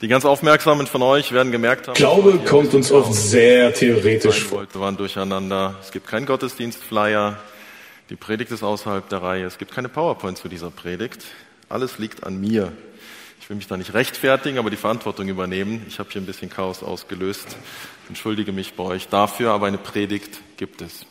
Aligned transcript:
Die 0.00 0.08
ganz 0.08 0.24
Aufmerksamen 0.24 0.86
von 0.86 1.02
euch 1.02 1.30
werden 1.32 1.52
gemerkt 1.52 1.86
haben, 1.86 1.94
Glaube 1.94 2.38
kommt 2.38 2.72
uns 2.72 2.90
oft 2.90 3.12
sehr 3.12 3.74
theoretisch 3.74 4.44
vor. 4.44 4.66
Wir 4.72 4.80
waren 4.80 4.96
durcheinander. 4.96 5.74
Es 5.82 5.92
gibt 5.92 6.06
keinen 6.06 6.24
Gottesdienstflyer. 6.24 7.38
Die 8.08 8.16
Predigt 8.16 8.50
ist 8.50 8.62
außerhalb 8.62 9.06
der 9.10 9.22
Reihe. 9.22 9.44
Es 9.44 9.58
gibt 9.58 9.74
keine 9.74 9.90
PowerPoint 9.90 10.38
zu 10.38 10.48
dieser 10.48 10.70
Predigt. 10.70 11.24
Alles 11.68 11.98
liegt 11.98 12.24
an 12.24 12.40
mir. 12.40 12.72
Ich 13.42 13.50
will 13.50 13.56
mich 13.56 13.66
da 13.66 13.76
nicht 13.76 13.92
rechtfertigen, 13.92 14.58
aber 14.58 14.70
die 14.70 14.78
Verantwortung 14.78 15.28
übernehmen. 15.28 15.84
Ich 15.86 15.98
habe 15.98 16.08
hier 16.10 16.22
ein 16.22 16.26
bisschen 16.26 16.48
Chaos 16.48 16.82
ausgelöst. 16.82 17.58
Entschuldige 18.08 18.52
mich 18.52 18.72
bei 18.72 18.84
euch 18.84 19.08
dafür, 19.08 19.52
aber 19.52 19.66
eine 19.66 19.76
Predigt 19.76 20.40
gibt 20.56 20.80
es. 20.80 21.04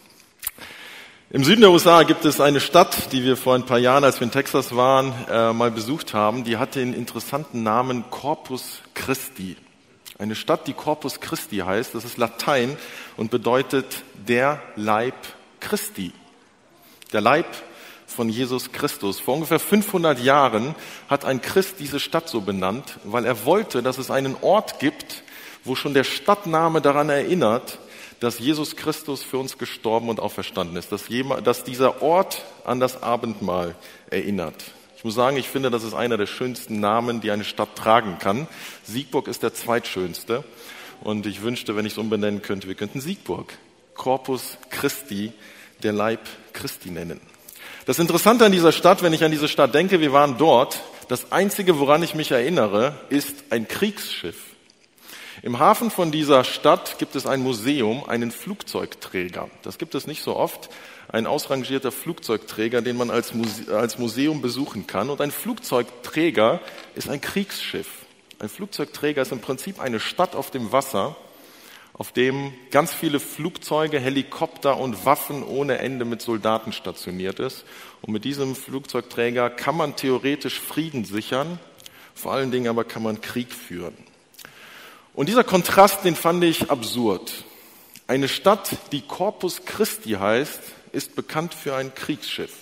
Im 1.32 1.44
Süden 1.44 1.62
der 1.62 1.70
USA 1.70 2.02
gibt 2.02 2.26
es 2.26 2.42
eine 2.42 2.60
Stadt, 2.60 3.12
die 3.12 3.24
wir 3.24 3.38
vor 3.38 3.54
ein 3.54 3.68
paar 3.68 3.78
Jahren, 3.78 4.04
als 4.04 4.20
wir 4.20 4.26
in 4.26 4.32
Texas 4.32 4.76
waren, 4.76 5.14
äh, 5.30 5.54
mal 5.54 5.70
besucht 5.70 6.16
haben. 6.16 6.44
Die 6.44 6.58
hat 6.58 6.74
den 6.74 6.92
interessanten 6.92 7.62
Namen 7.62 8.04
Corpus 8.10 8.82
Christi. 8.96 9.56
Eine 10.18 10.34
Stadt, 10.34 10.66
die 10.66 10.74
Corpus 10.74 11.20
Christi 11.20 11.58
heißt, 11.58 11.94
das 11.94 12.04
ist 12.04 12.18
Latein 12.18 12.76
und 13.16 13.30
bedeutet 13.30 13.86
der 14.28 14.60
Leib 14.76 15.14
Christi. 15.60 16.14
Der 17.14 17.22
Leib 17.22 17.46
von 18.08 18.28
Jesus 18.30 18.72
Christus. 18.72 19.20
Vor 19.20 19.36
ungefähr 19.36 19.60
500 19.60 20.18
Jahren 20.18 20.74
hat 21.10 21.26
ein 21.26 21.44
Christ 21.44 21.76
diese 21.78 22.00
Stadt 22.00 22.28
so 22.28 22.42
benannt, 22.42 22.98
weil 23.04 23.26
er 23.26 23.46
wollte, 23.46 23.84
dass 23.84 24.00
es 24.00 24.10
einen 24.10 24.36
Ort 24.42 24.80
gibt, 24.80 25.22
wo 25.64 25.76
schon 25.76 25.94
der 25.94 26.06
Stadtname 26.06 26.82
daran 26.82 27.10
erinnert, 27.10 27.78
dass 28.20 28.40
Jesus 28.40 28.76
Christus 28.76 29.24
für 29.24 29.38
uns 29.38 29.58
gestorben 29.58 30.10
und 30.10 30.20
auferstanden 30.20 30.76
ist, 30.78 30.92
dass, 30.92 31.08
jemand, 31.08 31.48
dass 31.48 31.64
dieser 31.64 32.02
Ort 32.02 32.44
an 32.66 32.80
das 32.80 33.02
Abendmahl 33.02 33.76
erinnert. 34.10 34.72
Ich 34.98 35.06
muss 35.06 35.16
sagen, 35.16 35.38
ich 35.38 35.48
finde, 35.48 35.72
das 35.72 35.84
ist 35.84 35.94
einer 35.94 36.18
der 36.18 36.26
schönsten 36.26 36.82
Namen, 36.82 37.22
die 37.22 37.32
eine 37.32 37.46
Stadt 37.46 37.76
tragen 37.76 38.18
kann. 38.20 38.48
Siegburg 38.84 39.30
ist 39.30 39.44
der 39.44 39.54
zweitschönste. 39.54 40.44
Und 41.02 41.26
ich 41.26 41.42
wünschte, 41.42 41.78
wenn 41.78 41.86
ich 41.86 41.94
es 41.94 41.98
umbenennen 41.98 42.42
könnte, 42.42 42.68
wir 42.68 42.76
könnten 42.76 43.00
Siegburg, 43.00 43.54
Corpus 43.96 44.58
Christi, 44.70 45.32
der 45.84 45.94
Leib 45.94 46.20
Christi 46.52 46.92
nennen. 46.92 47.22
Das 47.86 48.00
Interessante 48.00 48.46
an 48.46 48.52
dieser 48.52 48.74
Stadt, 48.74 49.02
wenn 49.02 49.14
ich 49.14 49.24
an 49.24 49.32
diese 49.32 49.48
Stadt 49.48 49.74
denke, 49.74 50.02
wir 50.02 50.12
waren 50.12 50.38
dort, 50.38 50.82
das 51.08 51.32
Einzige, 51.32 51.80
woran 51.80 52.04
ich 52.04 52.14
mich 52.14 52.32
erinnere, 52.32 52.94
ist 53.10 53.46
ein 53.52 53.68
Kriegsschiff. 53.68 54.49
Im 55.42 55.58
Hafen 55.58 55.90
von 55.90 56.12
dieser 56.12 56.44
Stadt 56.44 57.00
gibt 57.00 57.16
es 57.16 57.26
ein 57.26 57.40
Museum, 57.40 58.04
einen 58.04 58.32
Flugzeugträger. 58.32 59.50
Das 59.62 59.78
gibt 59.78 59.96
es 59.96 60.06
nicht 60.06 60.22
so 60.22 60.36
oft. 60.36 60.70
Ein 61.08 61.28
ausrangierter 61.28 61.94
Flugzeugträger, 61.94 62.82
den 62.82 62.98
man 62.98 63.10
als, 63.10 63.34
Muse 63.34 63.74
als 63.74 63.98
Museum 63.98 64.42
besuchen 64.42 64.86
kann. 64.86 65.10
Und 65.10 65.22
ein 65.22 65.32
Flugzeugträger 65.32 66.60
ist 66.96 67.10
ein 67.10 67.22
Kriegsschiff. 67.22 67.88
Ein 68.40 68.50
Flugzeugträger 68.50 69.22
ist 69.22 69.32
im 69.32 69.40
Prinzip 69.40 69.80
eine 69.80 70.02
Stadt 70.02 70.36
auf 70.36 70.52
dem 70.52 70.74
Wasser, 70.74 71.16
auf 71.94 72.12
dem 72.12 72.54
ganz 72.70 72.94
viele 72.94 73.22
Flugzeuge, 73.22 74.00
Helikopter 74.00 74.78
und 74.78 75.06
Waffen 75.06 75.44
ohne 75.44 75.78
Ende 75.78 76.04
mit 76.04 76.22
Soldaten 76.22 76.74
stationiert 76.74 77.40
ist. 77.40 77.64
Und 78.02 78.12
mit 78.12 78.26
diesem 78.26 78.56
Flugzeugträger 78.56 79.50
kann 79.50 79.78
man 79.78 79.96
theoretisch 79.96 80.60
Frieden 80.60 81.06
sichern, 81.06 81.60
vor 82.14 82.34
allen 82.34 82.52
Dingen 82.52 82.68
aber 82.68 82.84
kann 82.84 83.04
man 83.04 83.22
Krieg 83.22 83.54
führen. 83.54 84.09
Und 85.20 85.28
dieser 85.28 85.44
Kontrast, 85.44 86.06
den 86.06 86.16
fand 86.16 86.46
ich 86.46 86.72
absurd. 86.72 87.44
Eine 88.08 88.30
Stadt, 88.30 88.78
die 88.94 89.02
Corpus 89.02 89.66
Christi 89.66 90.12
heißt, 90.12 90.62
ist 90.94 91.14
bekannt 91.14 91.54
für 91.54 91.76
ein 91.76 91.94
Kriegsschiff. 91.94 92.54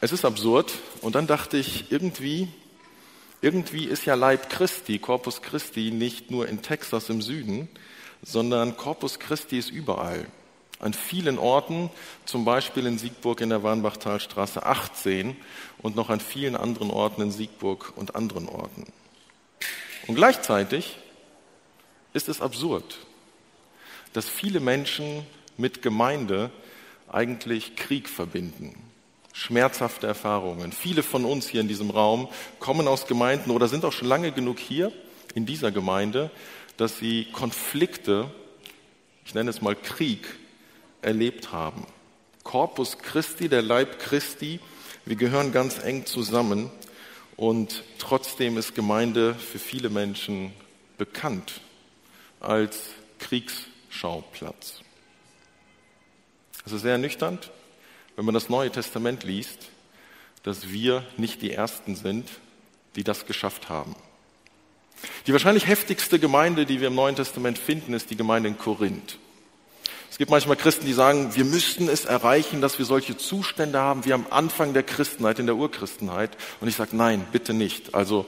Es 0.00 0.10
ist 0.10 0.24
absurd. 0.24 0.72
Und 1.02 1.14
dann 1.14 1.26
dachte 1.26 1.58
ich, 1.58 1.92
irgendwie, 1.92 2.48
irgendwie 3.42 3.84
ist 3.84 4.06
ja 4.06 4.14
Leib 4.14 4.48
Christi, 4.48 4.98
Corpus 4.98 5.42
Christi, 5.42 5.90
nicht 5.90 6.30
nur 6.30 6.48
in 6.48 6.62
Texas 6.62 7.10
im 7.10 7.20
Süden, 7.20 7.68
sondern 8.22 8.78
Corpus 8.78 9.18
Christi 9.18 9.58
ist 9.58 9.68
überall. 9.70 10.26
An 10.78 10.94
vielen 10.94 11.38
Orten, 11.38 11.90
zum 12.24 12.46
Beispiel 12.46 12.86
in 12.86 12.96
Siegburg 12.96 13.42
in 13.42 13.50
der 13.50 13.62
Warnbachtalstraße 13.62 14.64
18 14.64 15.36
und 15.82 15.96
noch 15.96 16.08
an 16.08 16.20
vielen 16.20 16.56
anderen 16.56 16.90
Orten 16.90 17.20
in 17.20 17.30
Siegburg 17.30 17.92
und 17.94 18.16
anderen 18.16 18.48
Orten. 18.48 18.86
Und 20.08 20.14
gleichzeitig 20.14 20.96
ist 22.14 22.28
es 22.28 22.40
absurd, 22.40 22.98
dass 24.14 24.28
viele 24.28 24.58
Menschen 24.58 25.24
mit 25.58 25.82
Gemeinde 25.82 26.50
eigentlich 27.12 27.76
Krieg 27.76 28.08
verbinden. 28.08 28.74
Schmerzhafte 29.34 30.06
Erfahrungen. 30.06 30.72
Viele 30.72 31.02
von 31.02 31.24
uns 31.24 31.46
hier 31.46 31.60
in 31.60 31.68
diesem 31.68 31.90
Raum 31.90 32.28
kommen 32.58 32.88
aus 32.88 33.06
Gemeinden 33.06 33.50
oder 33.50 33.68
sind 33.68 33.84
auch 33.84 33.92
schon 33.92 34.08
lange 34.08 34.32
genug 34.32 34.58
hier 34.58 34.92
in 35.34 35.44
dieser 35.44 35.70
Gemeinde, 35.70 36.30
dass 36.78 36.98
sie 36.98 37.26
Konflikte, 37.32 38.30
ich 39.26 39.34
nenne 39.34 39.50
es 39.50 39.60
mal 39.60 39.76
Krieg, 39.76 40.26
erlebt 41.02 41.52
haben. 41.52 41.86
Corpus 42.44 42.98
Christi, 42.98 43.50
der 43.50 43.62
Leib 43.62 43.98
Christi, 43.98 44.58
wir 45.04 45.16
gehören 45.16 45.52
ganz 45.52 45.78
eng 45.84 46.06
zusammen 46.06 46.70
und 47.38 47.84
trotzdem 47.98 48.58
ist 48.58 48.74
Gemeinde 48.74 49.34
für 49.34 49.60
viele 49.60 49.88
Menschen 49.88 50.52
bekannt 50.98 51.60
als 52.40 52.90
Kriegsschauplatz. 53.20 54.80
Es 56.66 56.72
ist 56.72 56.82
sehr 56.82 56.92
ernüchternd, 56.92 57.50
wenn 58.16 58.24
man 58.24 58.34
das 58.34 58.48
Neue 58.48 58.72
Testament 58.72 59.22
liest, 59.22 59.68
dass 60.42 60.70
wir 60.70 61.06
nicht 61.16 61.40
die 61.40 61.52
Ersten 61.52 61.94
sind, 61.94 62.28
die 62.96 63.04
das 63.04 63.24
geschafft 63.24 63.68
haben. 63.68 63.94
Die 65.28 65.32
wahrscheinlich 65.32 65.68
heftigste 65.68 66.18
Gemeinde, 66.18 66.66
die 66.66 66.80
wir 66.80 66.88
im 66.88 66.96
Neuen 66.96 67.14
Testament 67.14 67.56
finden, 67.56 67.94
ist 67.94 68.10
die 68.10 68.16
Gemeinde 68.16 68.48
in 68.48 68.58
Korinth. 68.58 69.16
Es 70.10 70.18
gibt 70.18 70.30
manchmal 70.30 70.56
Christen, 70.56 70.86
die 70.86 70.92
sagen, 70.92 71.34
wir 71.34 71.44
müssten 71.44 71.88
es 71.88 72.04
erreichen, 72.04 72.60
dass 72.60 72.78
wir 72.78 72.86
solche 72.86 73.16
Zustände 73.16 73.78
haben 73.78 74.04
wie 74.04 74.12
am 74.12 74.26
Anfang 74.30 74.72
der 74.72 74.82
Christenheit, 74.82 75.38
in 75.38 75.46
der 75.46 75.56
Urchristenheit. 75.56 76.36
Und 76.60 76.68
ich 76.68 76.76
sage, 76.76 76.96
nein, 76.96 77.26
bitte 77.30 77.54
nicht. 77.54 77.94
Also 77.94 78.26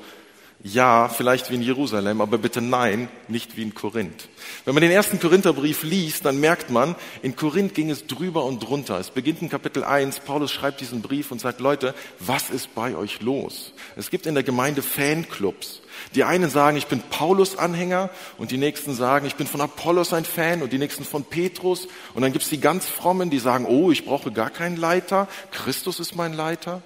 ja, 0.62 1.08
vielleicht 1.08 1.50
wie 1.50 1.54
in 1.54 1.62
Jerusalem, 1.62 2.20
aber 2.20 2.36
bitte 2.36 2.60
nein, 2.60 3.08
nicht 3.28 3.56
wie 3.56 3.62
in 3.62 3.74
Korinth. 3.74 4.28
Wenn 4.66 4.74
man 4.74 4.82
den 4.82 4.90
ersten 4.90 5.18
Korintherbrief 5.18 5.82
liest, 5.84 6.26
dann 6.26 6.38
merkt 6.38 6.70
man, 6.70 6.96
in 7.22 7.34
Korinth 7.34 7.74
ging 7.74 7.88
es 7.88 8.06
drüber 8.06 8.44
und 8.44 8.60
drunter. 8.60 8.98
Es 8.98 9.10
beginnt 9.10 9.40
in 9.40 9.48
Kapitel 9.48 9.84
1, 9.84 10.20
Paulus 10.20 10.52
schreibt 10.52 10.82
diesen 10.82 11.00
Brief 11.00 11.30
und 11.30 11.40
sagt, 11.40 11.60
Leute, 11.60 11.94
was 12.18 12.50
ist 12.50 12.74
bei 12.74 12.94
euch 12.94 13.22
los? 13.22 13.72
Es 13.96 14.10
gibt 14.10 14.26
in 14.26 14.34
der 14.34 14.44
Gemeinde 14.44 14.82
Fanclubs. 14.82 15.80
Die 16.14 16.24
einen 16.24 16.50
sagen, 16.50 16.76
ich 16.76 16.86
bin 16.86 17.00
Paulus-Anhänger 17.00 18.10
und 18.36 18.50
die 18.50 18.58
nächsten 18.58 18.94
sagen, 18.94 19.26
ich 19.26 19.36
bin 19.36 19.46
von 19.46 19.60
Apollos 19.62 20.12
ein 20.12 20.24
Fan 20.24 20.62
und 20.62 20.72
die 20.72 20.78
nächsten 20.78 21.04
von 21.04 21.24
Petrus. 21.24 21.88
Und 22.14 22.22
dann 22.22 22.32
gibt 22.32 22.44
es 22.44 22.50
die 22.50 22.60
ganz 22.60 22.86
frommen, 22.86 23.30
die 23.30 23.38
sagen, 23.38 23.64
oh, 23.66 23.90
ich 23.90 24.04
brauche 24.04 24.30
gar 24.30 24.50
keinen 24.50 24.76
Leiter, 24.76 25.26
Christus 25.52 26.00
ist 26.00 26.16
mein 26.16 26.34
Leiter. 26.34 26.82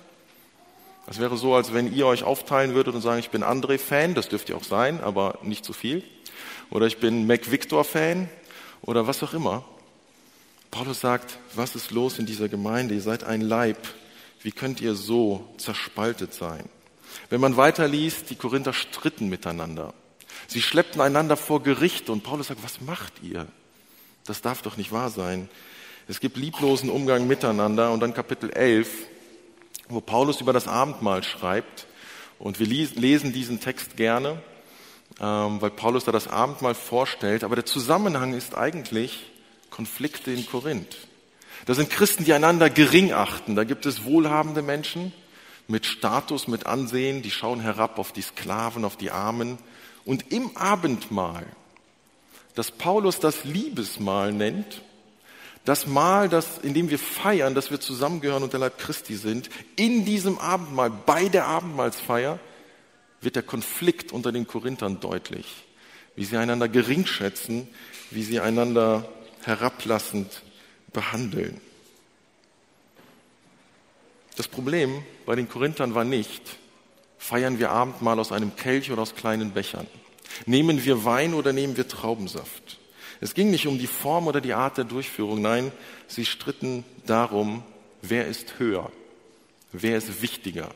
Das 1.07 1.19
wäre 1.19 1.37
so, 1.37 1.55
als 1.55 1.75
wenn 1.75 1.93
ihr 1.93 2.07
euch 2.07 2.25
aufteilen 2.25 2.75
würdet 2.75 2.95
und 2.95 3.03
sagen, 3.03 3.21
ich 3.21 3.31
bin 3.31 3.43
André-Fan, 3.43 4.15
das 4.15 4.29
dürft 4.29 4.49
ihr 4.49 4.57
auch 4.57 4.65
sein, 4.65 5.03
aber 5.03 5.39
nicht 5.43 5.65
zu 5.65 5.73
viel. 5.73 6.03
Oder 6.71 6.87
ich 6.87 6.99
bin 6.99 7.27
Mac-Victor-Fan 7.27 8.29
oder 8.83 9.07
was 9.07 9.23
auch 9.23 9.35
immer. 9.35 9.65
Paulus 10.71 11.01
sagt, 11.01 11.39
was 11.55 11.77
ist 11.77 11.91
los 11.91 12.19
in 12.19 12.27
dieser 12.27 12.49
Gemeinde? 12.49 12.95
Ihr 12.95 13.03
seid 13.03 13.23
ein 13.23 13.43
Leib. 13.43 13.79
Wie 14.43 14.53
könnt 14.53 14.81
ihr 14.81 14.95
so 14.95 15.47
zerspaltet 15.57 16.35
sein? 16.35 16.65
Wenn 17.29 17.41
man 17.41 17.57
weiterliest, 17.57 18.31
die 18.31 18.35
Korinther 18.35 18.73
stritten 18.73 19.29
miteinander. 19.29 19.95
Sie 20.49 20.61
schleppten 20.61 21.01
einander 21.01 21.37
vor 21.37 21.63
Gericht 21.63 22.11
und 22.11 22.23
Paulus 22.23 22.49
sagt, 22.49 22.65
was 22.65 22.81
macht 22.81 23.23
ihr? 23.23 23.47
Das 24.27 24.43
darf 24.43 24.63
doch 24.63 24.77
nicht 24.77 24.91
wahr 24.91 25.11
sein. 25.11 25.49
Es 26.09 26.21
gibt 26.21 26.37
lieblosen 26.37 26.91
Umgang 26.91 27.27
miteinander 27.27 27.93
und 27.93 28.01
dann 28.01 28.15
Kapitel 28.15 28.51
11, 28.51 28.89
wo 29.89 30.01
Paulus 30.01 30.41
über 30.41 30.53
das 30.53 30.69
Abendmahl 30.69 31.23
schreibt 31.23 31.87
und 32.39 32.59
wir 32.59 32.67
lesen 32.67 33.33
diesen 33.33 33.61
Text 33.61 33.97
gerne, 33.97 34.43
ähm, 35.21 35.61
weil 35.61 35.71
Paulus 35.71 36.05
da 36.05 36.13
das 36.13 36.29
Abendmahl 36.29 36.75
vorstellt, 36.75 37.45
aber 37.45 37.57
der 37.57 37.67
Zusammenhang 37.67 38.35
ist 38.35 38.57
eigentlich 38.57 39.31
Konflikte 39.71 40.31
in 40.31 40.47
Korinth. 40.47 40.97
Da 41.67 41.75
sind 41.75 41.91
Christen, 41.91 42.25
die 42.25 42.33
einander 42.33 42.69
gering 42.69 43.13
achten. 43.13 43.57
Da 43.57 43.65
gibt 43.65 43.87
es 43.87 44.05
wohlhabende 44.05 44.63
Menschen 44.63 45.13
mit 45.67 45.87
Status, 45.87 46.47
mit 46.47 46.67
Ansehen, 46.67 47.23
die 47.23 47.31
schauen 47.31 47.61
herab 47.61 47.99
auf 47.99 48.13
die 48.13 48.23
Sklaven, 48.23 48.85
auf 48.85 48.97
die 48.97 49.11
Armen. 49.11 49.59
Und 50.05 50.31
im 50.33 50.57
Abendmahl, 50.57 51.47
das 52.55 52.71
Paulus 52.71 53.19
das 53.19 53.45
Liebesmahl 53.45 54.33
nennt, 54.33 54.83
das 55.65 55.87
Mahl, 55.87 56.29
das, 56.29 56.59
in 56.59 56.75
dem 56.75 56.91
wir 56.91 56.99
feiern, 56.99 57.55
dass 57.55 57.71
wir 57.71 57.81
zusammengehören 57.81 58.43
und 58.43 58.53
der 58.53 58.61
Leib 58.61 58.79
Christi 58.79 59.17
sind, 59.17 59.49
in 59.77 60.05
diesem 60.05 60.39
Abendmahl, 60.39 60.91
bei 60.91 61.29
der 61.29 61.47
Abendmahlsfeier, 61.47 62.39
wird 63.21 63.37
der 63.37 63.43
Konflikt 63.43 64.13
unter 64.13 64.33
den 64.33 64.47
Korinthern 64.47 65.01
deutlich, 65.01 65.47
wie 66.17 66.25
sie 66.25 66.37
einander 66.37 66.69
geringschätzen, 66.69 67.69
wie 68.11 68.23
sie 68.23 68.41
einander 68.41 69.09
herablassend 69.43 70.43
behandeln. 70.93 71.61
Das 74.37 74.49
Problem 74.49 75.03
bei 75.25 75.35
den 75.37 75.49
Korinthern 75.49 75.95
war 75.95 76.05
nicht 76.05 76.59
Feiern 77.25 77.59
wir 77.59 77.71
Abendmahl 77.71 78.21
aus 78.21 78.33
einem 78.33 78.55
Kelch 78.55 78.91
oder 78.91 79.01
aus 79.01 79.15
kleinen 79.15 79.53
Bechern? 79.53 79.87
Nehmen 80.45 80.85
wir 80.85 81.07
Wein 81.07 81.33
oder 81.33 81.55
nehmen 81.55 81.75
wir 81.75 81.89
Traubensaft? 81.89 82.64
Es 83.21 83.35
ging 83.35 83.51
nicht 83.51 83.67
um 83.67 83.79
die 83.79 83.87
Form 83.87 84.27
oder 84.27 84.41
die 84.41 84.55
Art 84.55 84.79
der 84.79 84.85
Durchführung, 84.85 85.41
nein, 85.41 85.73
sie 86.07 86.25
stritten 86.25 86.85
darum, 87.07 87.63
wer 88.03 88.27
ist 88.27 88.59
höher, 88.59 88.91
wer 89.73 89.97
ist 89.97 90.23
wichtiger, 90.23 90.71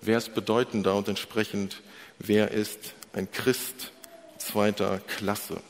wer 0.00 0.18
ist 0.18 0.34
bedeutender 0.34 0.94
und 0.94 1.08
entsprechend, 1.08 1.82
wer 2.18 2.50
ist 2.50 2.94
ein 3.12 3.30
Christ 3.30 3.92
zweiter 4.38 5.00
Klasse. 5.00 5.60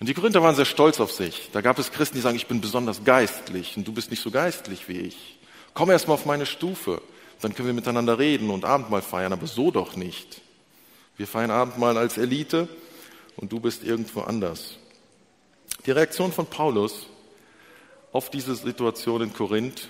Und 0.00 0.08
die 0.08 0.14
Korinther 0.14 0.42
waren 0.42 0.54
sehr 0.54 0.64
stolz 0.64 1.00
auf 1.00 1.10
sich. 1.10 1.50
Da 1.52 1.60
gab 1.60 1.78
es 1.78 1.90
Christen, 1.90 2.16
die 2.16 2.22
sagen, 2.22 2.36
ich 2.36 2.46
bin 2.46 2.60
besonders 2.60 3.04
geistlich 3.04 3.76
und 3.76 3.86
du 3.86 3.92
bist 3.92 4.10
nicht 4.10 4.22
so 4.22 4.30
geistlich 4.30 4.88
wie 4.88 4.98
ich. 4.98 5.38
Komm 5.74 5.90
erst 5.90 6.06
mal 6.06 6.14
auf 6.14 6.26
meine 6.26 6.46
Stufe, 6.46 7.02
dann 7.40 7.54
können 7.54 7.68
wir 7.68 7.74
miteinander 7.74 8.18
reden 8.18 8.50
und 8.50 8.64
Abendmahl 8.64 9.02
feiern, 9.02 9.32
aber 9.32 9.46
so 9.46 9.70
doch 9.70 9.96
nicht. 9.96 10.40
Wir 11.16 11.26
feiern 11.26 11.50
Abendmahl 11.50 11.96
als 11.96 12.16
Elite 12.16 12.68
und 13.36 13.52
du 13.52 13.60
bist 13.60 13.82
irgendwo 13.82 14.20
anders. 14.20 14.76
Die 15.88 15.92
Reaktion 15.92 16.32
von 16.32 16.44
Paulus 16.44 17.06
auf 18.12 18.28
diese 18.28 18.54
Situation 18.54 19.22
in 19.22 19.32
Korinth 19.32 19.88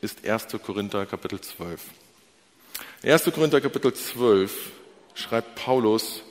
ist 0.00 0.24
1. 0.24 0.46
Korinther 0.64 1.06
Kapitel 1.06 1.40
12. 1.40 1.80
1. 3.02 3.24
Korinther 3.34 3.60
Kapitel 3.60 3.92
12 3.92 4.70
schreibt 5.14 5.56
Paulus, 5.56 6.22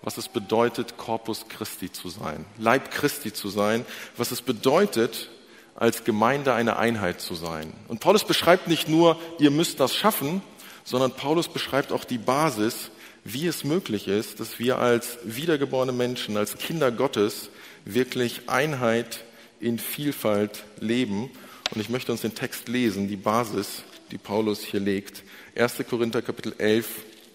was 0.00 0.16
es 0.16 0.28
bedeutet, 0.28 0.96
Corpus 0.96 1.46
Christi 1.46 1.92
zu 1.92 2.08
sein, 2.08 2.46
Leib 2.56 2.90
Christi 2.90 3.34
zu 3.34 3.50
sein, 3.50 3.84
was 4.16 4.30
es 4.30 4.40
bedeutet, 4.40 5.28
als 5.74 6.04
Gemeinde 6.04 6.54
eine 6.54 6.78
Einheit 6.78 7.20
zu 7.20 7.34
sein. 7.34 7.70
Und 7.88 8.00
Paulus 8.00 8.24
beschreibt 8.24 8.66
nicht 8.66 8.88
nur, 8.88 9.20
ihr 9.38 9.50
müsst 9.50 9.78
das 9.78 9.94
schaffen, 9.94 10.40
sondern 10.84 11.10
Paulus 11.10 11.48
beschreibt 11.48 11.92
auch 11.92 12.04
die 12.04 12.16
Basis, 12.16 12.90
wie 13.24 13.46
es 13.46 13.62
möglich 13.62 14.08
ist, 14.08 14.40
dass 14.40 14.58
wir 14.58 14.78
als 14.78 15.18
wiedergeborene 15.22 15.92
Menschen, 15.92 16.38
als 16.38 16.56
Kinder 16.56 16.90
Gottes 16.90 17.50
wirklich 17.84 18.48
Einheit 18.48 19.24
in 19.60 19.78
Vielfalt 19.78 20.64
leben. 20.80 21.30
Und 21.74 21.80
ich 21.80 21.88
möchte 21.88 22.12
uns 22.12 22.20
den 22.20 22.34
Text 22.34 22.68
lesen, 22.68 23.08
die 23.08 23.16
Basis, 23.16 23.82
die 24.10 24.18
Paulus 24.18 24.62
hier 24.62 24.80
legt. 24.80 25.22
1. 25.56 25.76
Korinther 25.88 26.22
Kapitel 26.22 26.54
11 26.58 26.86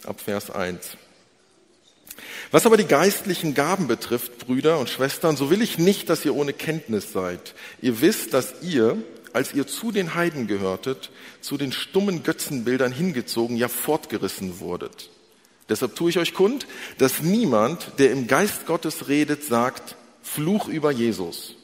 ab 0.06 0.22
Vers 0.22 0.50
1. 0.50 0.98
Was 2.52 2.66
aber 2.66 2.78
die 2.78 2.86
geistlichen 2.86 3.54
Gaben 3.54 3.88
betrifft, 3.88 4.40
Brüder 4.40 4.80
und 4.80 4.90
Schwestern, 4.90 5.38
so 5.38 5.50
will 5.50 5.62
ich 5.62 5.78
nicht, 5.78 6.10
dass 6.10 6.26
ihr 6.26 6.36
ohne 6.36 6.54
Kenntnis 6.54 7.14
seid. 7.14 7.54
Ihr 7.82 8.02
wisst, 8.02 8.34
dass 8.34 8.62
ihr, 8.62 8.98
als 9.34 9.54
ihr 9.54 9.68
zu 9.68 9.92
den 9.92 10.16
Heiden 10.16 10.48
gehörtet, 10.48 11.12
zu 11.42 11.58
den 11.58 11.72
stummen 11.72 12.24
Götzenbildern 12.24 12.92
hingezogen, 12.92 13.56
ja 13.56 13.68
fortgerissen 13.68 14.60
wurdet. 14.60 15.10
Deshalb 15.70 15.96
tue 15.96 16.10
ich 16.10 16.18
euch 16.18 16.34
kund, 16.34 16.66
dass 16.98 17.22
niemand, 17.22 17.94
der 18.00 18.12
im 18.12 18.28
Geist 18.28 18.66
Gottes 18.66 19.08
redet, 19.08 19.44
sagt, 19.44 19.96
Fluch 20.22 20.68
über 20.68 20.92
Jesus. 20.92 21.56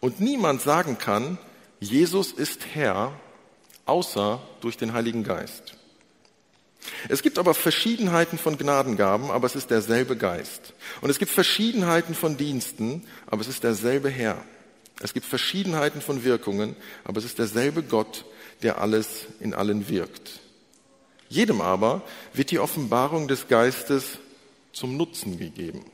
Und 0.00 0.20
niemand 0.20 0.62
sagen 0.62 0.98
kann, 0.98 1.38
Jesus 1.80 2.32
ist 2.32 2.66
Herr, 2.74 3.12
außer 3.86 4.40
durch 4.60 4.76
den 4.76 4.92
Heiligen 4.92 5.24
Geist. 5.24 5.74
Es 7.08 7.22
gibt 7.22 7.38
aber 7.38 7.54
Verschiedenheiten 7.54 8.38
von 8.38 8.56
Gnadengaben, 8.56 9.30
aber 9.30 9.46
es 9.46 9.56
ist 9.56 9.70
derselbe 9.70 10.16
Geist. 10.16 10.72
Und 11.00 11.10
es 11.10 11.18
gibt 11.18 11.30
Verschiedenheiten 11.30 12.14
von 12.14 12.36
Diensten, 12.36 13.04
aber 13.26 13.42
es 13.42 13.48
ist 13.48 13.64
derselbe 13.64 14.08
Herr. 14.08 14.42
Es 15.02 15.14
gibt 15.14 15.26
Verschiedenheiten 15.26 16.00
von 16.00 16.24
Wirkungen, 16.24 16.76
aber 17.04 17.18
es 17.18 17.24
ist 17.24 17.38
derselbe 17.38 17.82
Gott, 17.82 18.24
der 18.62 18.80
alles 18.80 19.26
in 19.40 19.54
allen 19.54 19.88
wirkt. 19.88 20.40
Jedem 21.28 21.60
aber 21.60 22.02
wird 22.34 22.50
die 22.50 22.58
Offenbarung 22.58 23.28
des 23.28 23.48
Geistes 23.48 24.18
zum 24.72 24.96
Nutzen 24.96 25.38
gegeben. 25.38 25.84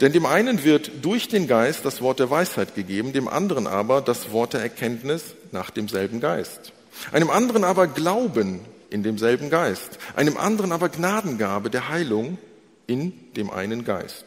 Denn 0.00 0.12
dem 0.12 0.26
einen 0.26 0.62
wird 0.64 0.90
durch 1.02 1.28
den 1.28 1.48
Geist 1.48 1.84
das 1.84 2.00
Wort 2.00 2.20
der 2.20 2.30
Weisheit 2.30 2.74
gegeben, 2.74 3.12
dem 3.12 3.26
anderen 3.26 3.66
aber 3.66 4.00
das 4.00 4.30
Wort 4.30 4.52
der 4.52 4.60
Erkenntnis 4.60 5.34
nach 5.50 5.70
demselben 5.70 6.20
Geist. 6.20 6.72
Einem 7.12 7.30
anderen 7.30 7.64
aber 7.64 7.86
Glauben 7.88 8.60
in 8.90 9.02
demselben 9.02 9.50
Geist, 9.50 9.98
einem 10.14 10.36
anderen 10.36 10.72
aber 10.72 10.88
Gnadengabe 10.88 11.70
der 11.70 11.88
Heilung 11.88 12.38
in 12.86 13.12
dem 13.34 13.50
einen 13.50 13.84
Geist, 13.84 14.24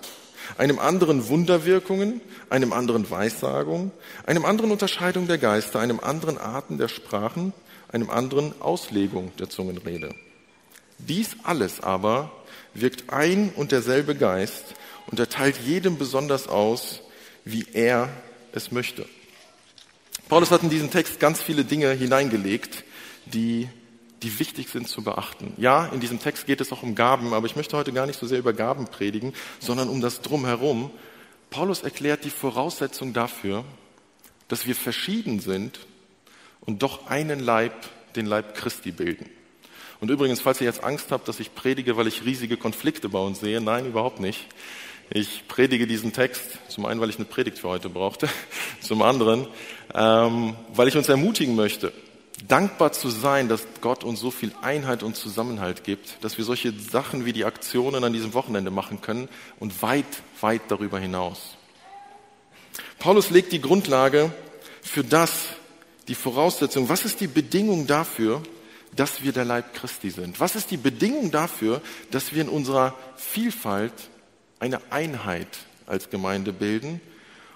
einem 0.57 0.77
anderen 0.77 1.27
Wunderwirkungen, 1.27 2.21
einem 2.49 2.73
anderen 2.73 3.09
Weissagung, 3.09 3.91
einem 4.25 4.45
anderen 4.45 4.71
Unterscheidung 4.71 5.27
der 5.27 5.37
Geister, 5.37 5.79
einem 5.79 5.99
anderen 5.99 6.37
Arten 6.37 6.77
der 6.77 6.89
Sprachen, 6.89 7.53
einem 7.91 8.09
anderen 8.09 8.53
Auslegung 8.61 9.31
der 9.39 9.49
Zungenrede. 9.49 10.13
Dies 10.99 11.35
alles 11.43 11.81
aber 11.81 12.31
wirkt 12.73 13.11
ein 13.11 13.51
und 13.55 13.71
derselbe 13.71 14.15
Geist 14.15 14.75
und 15.07 15.19
erteilt 15.19 15.57
jedem 15.65 15.97
besonders 15.97 16.47
aus, 16.47 17.01
wie 17.45 17.65
er 17.73 18.09
es 18.51 18.71
möchte. 18.71 19.05
Paulus 20.29 20.51
hat 20.51 20.63
in 20.63 20.69
diesen 20.69 20.91
Text 20.91 21.19
ganz 21.19 21.41
viele 21.41 21.65
Dinge 21.65 21.91
hineingelegt, 21.91 22.83
die 23.25 23.67
die 24.23 24.39
wichtig 24.39 24.69
sind 24.69 24.87
zu 24.87 25.03
beachten. 25.03 25.53
Ja, 25.57 25.87
in 25.87 25.99
diesem 25.99 26.19
Text 26.19 26.45
geht 26.45 26.61
es 26.61 26.71
auch 26.71 26.83
um 26.83 26.95
Gaben, 26.95 27.33
aber 27.33 27.47
ich 27.47 27.55
möchte 27.55 27.75
heute 27.75 27.91
gar 27.91 28.05
nicht 28.05 28.19
so 28.19 28.27
sehr 28.27 28.39
über 28.39 28.53
Gaben 28.53 28.87
predigen, 28.87 29.33
sondern 29.59 29.89
um 29.89 30.01
das 30.01 30.21
Drumherum. 30.21 30.91
Paulus 31.49 31.81
erklärt 31.81 32.23
die 32.23 32.29
Voraussetzung 32.29 33.13
dafür, 33.13 33.65
dass 34.47 34.67
wir 34.67 34.75
verschieden 34.75 35.39
sind 35.39 35.79
und 36.61 36.83
doch 36.83 37.07
einen 37.07 37.39
Leib, 37.39 37.73
den 38.15 38.25
Leib 38.25 38.55
Christi 38.55 38.91
bilden. 38.91 39.27
Und 39.99 40.09
übrigens, 40.09 40.41
falls 40.41 40.61
ihr 40.61 40.67
jetzt 40.67 40.83
Angst 40.83 41.11
habt, 41.11 41.27
dass 41.27 41.39
ich 41.39 41.55
predige, 41.55 41.97
weil 41.97 42.07
ich 42.07 42.25
riesige 42.25 42.57
Konflikte 42.57 43.09
bei 43.09 43.19
uns 43.19 43.39
sehe, 43.39 43.61
nein, 43.61 43.85
überhaupt 43.85 44.19
nicht. 44.19 44.47
Ich 45.13 45.45
predige 45.49 45.87
diesen 45.87 46.13
Text, 46.13 46.41
zum 46.69 46.85
einen, 46.85 47.01
weil 47.01 47.09
ich 47.09 47.17
eine 47.17 47.25
Predigt 47.25 47.59
für 47.59 47.67
heute 47.67 47.89
brauchte, 47.89 48.29
zum 48.81 49.01
anderen, 49.01 49.45
ähm, 49.93 50.55
weil 50.73 50.87
ich 50.87 50.95
uns 50.95 51.09
ermutigen 51.09 51.53
möchte, 51.57 51.91
dankbar 52.47 52.93
zu 52.93 53.09
sein, 53.09 53.49
dass 53.49 53.67
Gott 53.81 54.05
uns 54.05 54.21
so 54.21 54.31
viel 54.31 54.53
Einheit 54.61 55.03
und 55.03 55.17
Zusammenhalt 55.17 55.83
gibt, 55.83 56.23
dass 56.23 56.37
wir 56.37 56.45
solche 56.45 56.71
Sachen 56.79 57.25
wie 57.25 57.33
die 57.33 57.43
Aktionen 57.43 58.05
an 58.05 58.13
diesem 58.13 58.33
Wochenende 58.33 58.71
machen 58.71 59.01
können 59.01 59.27
und 59.59 59.81
weit, 59.81 60.05
weit 60.39 60.61
darüber 60.69 60.97
hinaus. 60.97 61.57
Paulus 62.97 63.31
legt 63.31 63.51
die 63.51 63.59
Grundlage 63.59 64.31
für 64.81 65.03
das, 65.03 65.47
die 66.07 66.15
Voraussetzung, 66.15 66.87
was 66.87 67.03
ist 67.03 67.19
die 67.19 67.27
Bedingung 67.27 67.85
dafür, 67.85 68.41
dass 68.95 69.23
wir 69.23 69.33
der 69.33 69.43
Leib 69.43 69.73
Christi 69.73 70.09
sind? 70.09 70.39
Was 70.39 70.55
ist 70.55 70.71
die 70.71 70.77
Bedingung 70.77 71.31
dafür, 71.31 71.81
dass 72.11 72.33
wir 72.33 72.43
in 72.43 72.49
unserer 72.49 72.95
Vielfalt 73.17 73.91
eine 74.61 74.79
Einheit 74.91 75.47
als 75.87 76.09
Gemeinde 76.09 76.53
bilden? 76.53 77.01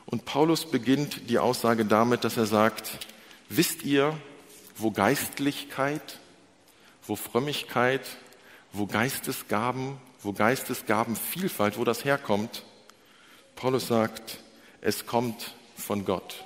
Und 0.05 0.25
Paulus 0.25 0.65
beginnt 0.65 1.29
die 1.29 1.39
Aussage 1.39 1.85
damit, 1.85 2.23
dass 2.23 2.35
er 2.35 2.45
sagt, 2.45 2.99
wisst 3.47 3.83
ihr, 3.83 4.17
wo 4.75 4.91
Geistlichkeit, 4.91 6.19
wo 7.07 7.15
Frömmigkeit, 7.15 8.01
wo 8.73 8.87
Geistesgaben, 8.87 9.97
wo 10.21 10.33
Geistesgabenvielfalt, 10.33 11.77
wo 11.77 11.83
das 11.83 12.03
herkommt. 12.03 12.63
Paulus 13.55 13.87
sagt, 13.87 14.39
es 14.81 15.05
kommt 15.05 15.55
von 15.77 16.05
Gott. 16.05 16.43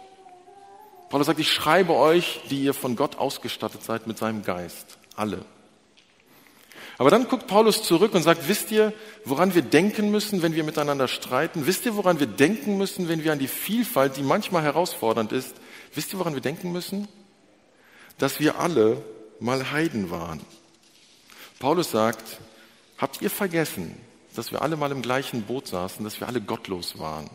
Paulus 1.09 1.27
sagt, 1.27 1.39
ich 1.39 1.51
schreibe 1.51 1.93
euch, 1.95 2.41
die 2.49 2.63
ihr 2.63 2.73
von 2.73 2.95
Gott 2.95 3.17
ausgestattet 3.17 3.83
seid 3.83 4.05
mit 4.05 4.17
seinem 4.17 4.43
Geist. 4.43 4.99
Alle. 5.15 5.43
Aber 6.99 7.09
dann 7.09 7.27
guckt 7.27 7.47
Paulus 7.47 7.81
zurück 7.81 8.13
und 8.13 8.21
sagt, 8.21 8.47
wisst 8.47 8.69
ihr, 8.69 8.93
woran 9.25 9.55
wir 9.55 9.63
denken 9.63 10.11
müssen, 10.11 10.43
wenn 10.43 10.53
wir 10.53 10.63
miteinander 10.63 11.07
streiten? 11.07 11.65
Wisst 11.65 11.87
ihr, 11.87 11.95
woran 11.95 12.19
wir 12.19 12.27
denken 12.27 12.77
müssen, 12.77 13.09
wenn 13.09 13.23
wir 13.23 13.31
an 13.31 13.39
die 13.39 13.47
Vielfalt, 13.47 14.17
die 14.17 14.21
manchmal 14.21 14.61
herausfordernd 14.61 15.31
ist, 15.31 15.55
wisst 15.95 16.13
ihr, 16.13 16.19
woran 16.19 16.35
wir 16.35 16.41
denken 16.41 16.71
müssen? 16.71 17.07
dass 18.19 18.39
wir 18.39 18.59
alle 18.59 19.01
mal 19.39 19.71
Heiden 19.71 20.11
waren. 20.11 20.41
Paulus 21.57 21.91
sagt, 21.91 22.39
habt 22.97 23.21
ihr 23.21 23.29
vergessen, 23.29 23.97
dass 24.35 24.51
wir 24.51 24.61
alle 24.61 24.77
mal 24.77 24.91
im 24.91 25.01
gleichen 25.01 25.43
Boot 25.43 25.67
saßen, 25.67 26.03
dass 26.03 26.19
wir 26.19 26.27
alle 26.27 26.41
gottlos 26.41 26.99
waren? 26.99 27.29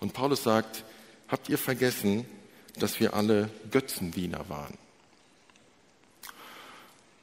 Und 0.00 0.12
Paulus 0.12 0.42
sagt, 0.42 0.84
habt 1.28 1.48
ihr 1.48 1.58
vergessen, 1.58 2.26
dass 2.78 2.98
wir 2.98 3.14
alle 3.14 3.50
Götzendiener 3.70 4.48
waren? 4.48 4.76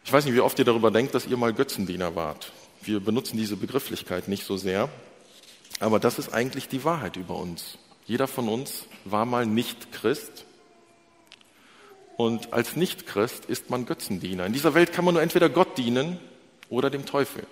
Ich 0.08 0.14
weiß 0.14 0.24
nicht, 0.24 0.36
wie 0.36 0.40
oft 0.40 0.58
ihr 0.58 0.64
darüber 0.64 0.90
denkt, 0.90 1.14
dass 1.16 1.28
ihr 1.28 1.36
mal 1.36 1.52
Götzendiener 1.52 2.16
wart. 2.16 2.54
Wir 2.82 3.02
benutzen 3.02 3.36
diese 3.36 3.58
Begrifflichkeit 3.58 4.30
nicht 4.30 4.46
so 4.46 4.56
sehr, 4.56 4.88
aber 5.82 6.00
das 6.00 6.18
ist 6.18 6.34
eigentlich 6.34 6.70
die 6.70 6.86
Wahrheit 6.86 7.18
über 7.18 7.36
uns. 7.36 7.78
Jeder 8.06 8.30
von 8.30 8.48
uns 8.48 8.86
war 9.04 9.26
mal 9.26 9.46
nicht 9.46 9.92
Christ 9.92 10.46
und 12.16 12.54
als 12.54 12.78
Nichtchrist 12.78 13.44
ist 13.48 13.70
man 13.70 13.86
Götzendiener. 13.86 14.46
In 14.46 14.54
dieser 14.54 14.74
Welt 14.74 14.94
kann 14.94 15.04
man 15.04 15.16
nur 15.16 15.22
entweder 15.22 15.50
Gott 15.50 15.78
dienen 15.78 16.22
oder 16.70 16.90
dem 16.90 17.06
Teufel. 17.06 17.46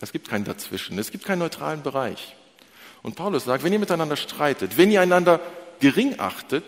Es 0.00 0.12
gibt 0.12 0.28
kein 0.28 0.44
Dazwischen. 0.44 1.00
Es 1.00 1.10
gibt 1.10 1.24
keinen 1.24 1.40
neutralen 1.40 1.82
Bereich. 1.82 2.36
Und 3.02 3.16
Paulus 3.16 3.44
sagt, 3.44 3.64
wenn 3.64 3.72
ihr 3.72 3.80
miteinander 3.80 4.14
streitet, 4.14 4.76
wenn 4.76 4.92
ihr 4.92 5.00
einander 5.00 5.40
gering 5.80 6.20
achtet, 6.20 6.62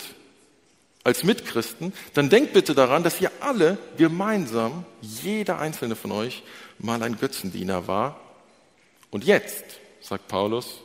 als 1.03 1.25
Mitchristen, 1.25 1.93
dann 2.15 2.29
denkt 2.29 2.53
bitte 2.53 2.75
daran, 2.75 3.03
dass 3.03 3.21
ihr 3.21 3.31
alle 3.41 3.79
gemeinsam, 3.97 4.85
jeder 5.01 5.59
einzelne 5.59 5.97
von 5.97 6.13
euch, 6.13 6.43
mal 6.79 7.03
ein 7.03 7.19
Götzendiener 7.19 7.87
war. 7.87 8.21
Und 9.11 9.25
jetzt, 9.25 9.65
sagt 10.01 10.29
Paulus, 10.29 10.81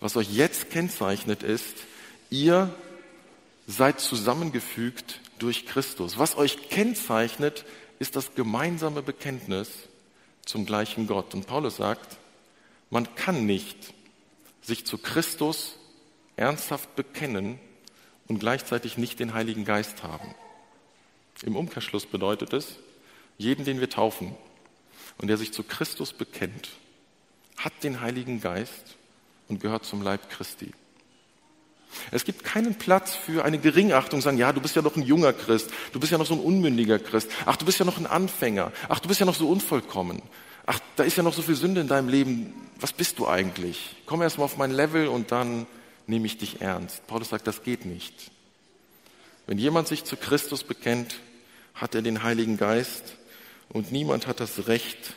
was 0.00 0.16
euch 0.16 0.32
jetzt 0.32 0.70
kennzeichnet 0.70 1.42
ist, 1.42 1.76
ihr 2.30 2.72
seid 3.66 4.00
zusammengefügt 4.00 5.20
durch 5.38 5.66
Christus. 5.66 6.18
Was 6.18 6.36
euch 6.36 6.68
kennzeichnet, 6.68 7.64
ist 7.98 8.14
das 8.14 8.34
gemeinsame 8.34 9.02
Bekenntnis 9.02 9.68
zum 10.44 10.66
gleichen 10.66 11.06
Gott. 11.06 11.34
Und 11.34 11.46
Paulus 11.46 11.76
sagt, 11.76 12.18
man 12.90 13.14
kann 13.16 13.46
nicht 13.46 13.76
sich 14.62 14.86
zu 14.86 14.98
Christus 14.98 15.76
ernsthaft 16.36 16.94
bekennen 16.94 17.58
und 18.28 18.38
gleichzeitig 18.38 18.98
nicht 18.98 19.20
den 19.20 19.34
Heiligen 19.34 19.64
Geist 19.64 20.02
haben. 20.02 20.34
Im 21.42 21.56
Umkehrschluss 21.56 22.06
bedeutet 22.06 22.52
es, 22.52 22.76
jeden, 23.38 23.64
den 23.64 23.80
wir 23.80 23.90
taufen 23.90 24.34
und 25.18 25.28
der 25.28 25.36
sich 25.36 25.52
zu 25.52 25.62
Christus 25.62 26.12
bekennt, 26.12 26.70
hat 27.56 27.72
den 27.82 28.00
Heiligen 28.00 28.40
Geist 28.40 28.96
und 29.48 29.60
gehört 29.60 29.84
zum 29.84 30.02
Leib 30.02 30.30
Christi. 30.30 30.72
Es 32.10 32.24
gibt 32.24 32.44
keinen 32.44 32.76
Platz 32.76 33.14
für 33.14 33.44
eine 33.44 33.58
Geringachtung, 33.58 34.20
sagen, 34.20 34.38
ja, 34.38 34.52
du 34.52 34.60
bist 34.60 34.76
ja 34.76 34.82
noch 34.82 34.96
ein 34.96 35.02
junger 35.02 35.32
Christ, 35.32 35.70
du 35.92 36.00
bist 36.00 36.12
ja 36.12 36.18
noch 36.18 36.26
so 36.26 36.34
ein 36.34 36.40
unmündiger 36.40 36.98
Christ, 36.98 37.30
ach, 37.46 37.56
du 37.56 37.64
bist 37.64 37.78
ja 37.78 37.84
noch 37.84 37.98
ein 37.98 38.06
Anfänger, 38.06 38.72
ach, 38.88 39.00
du 39.00 39.08
bist 39.08 39.20
ja 39.20 39.26
noch 39.26 39.34
so 39.34 39.48
unvollkommen, 39.48 40.20
ach, 40.66 40.80
da 40.96 41.04
ist 41.04 41.16
ja 41.16 41.22
noch 41.22 41.32
so 41.32 41.42
viel 41.42 41.54
Sünde 41.54 41.80
in 41.80 41.88
deinem 41.88 42.08
Leben, 42.08 42.52
was 42.80 42.92
bist 42.92 43.18
du 43.18 43.26
eigentlich? 43.26 43.96
Komm 44.04 44.20
erst 44.22 44.38
mal 44.38 44.44
auf 44.44 44.56
mein 44.56 44.70
Level 44.70 45.08
und 45.08 45.32
dann 45.32 45.66
nehme 46.06 46.26
ich 46.26 46.38
dich 46.38 46.60
ernst. 46.60 47.06
Paulus 47.06 47.30
sagt, 47.30 47.46
das 47.46 47.62
geht 47.62 47.84
nicht. 47.84 48.30
Wenn 49.46 49.58
jemand 49.58 49.88
sich 49.88 50.04
zu 50.04 50.16
Christus 50.16 50.64
bekennt, 50.64 51.20
hat 51.74 51.94
er 51.94 52.02
den 52.02 52.22
Heiligen 52.22 52.56
Geist 52.56 53.16
und 53.68 53.92
niemand 53.92 54.26
hat 54.26 54.40
das 54.40 54.68
Recht, 54.68 55.14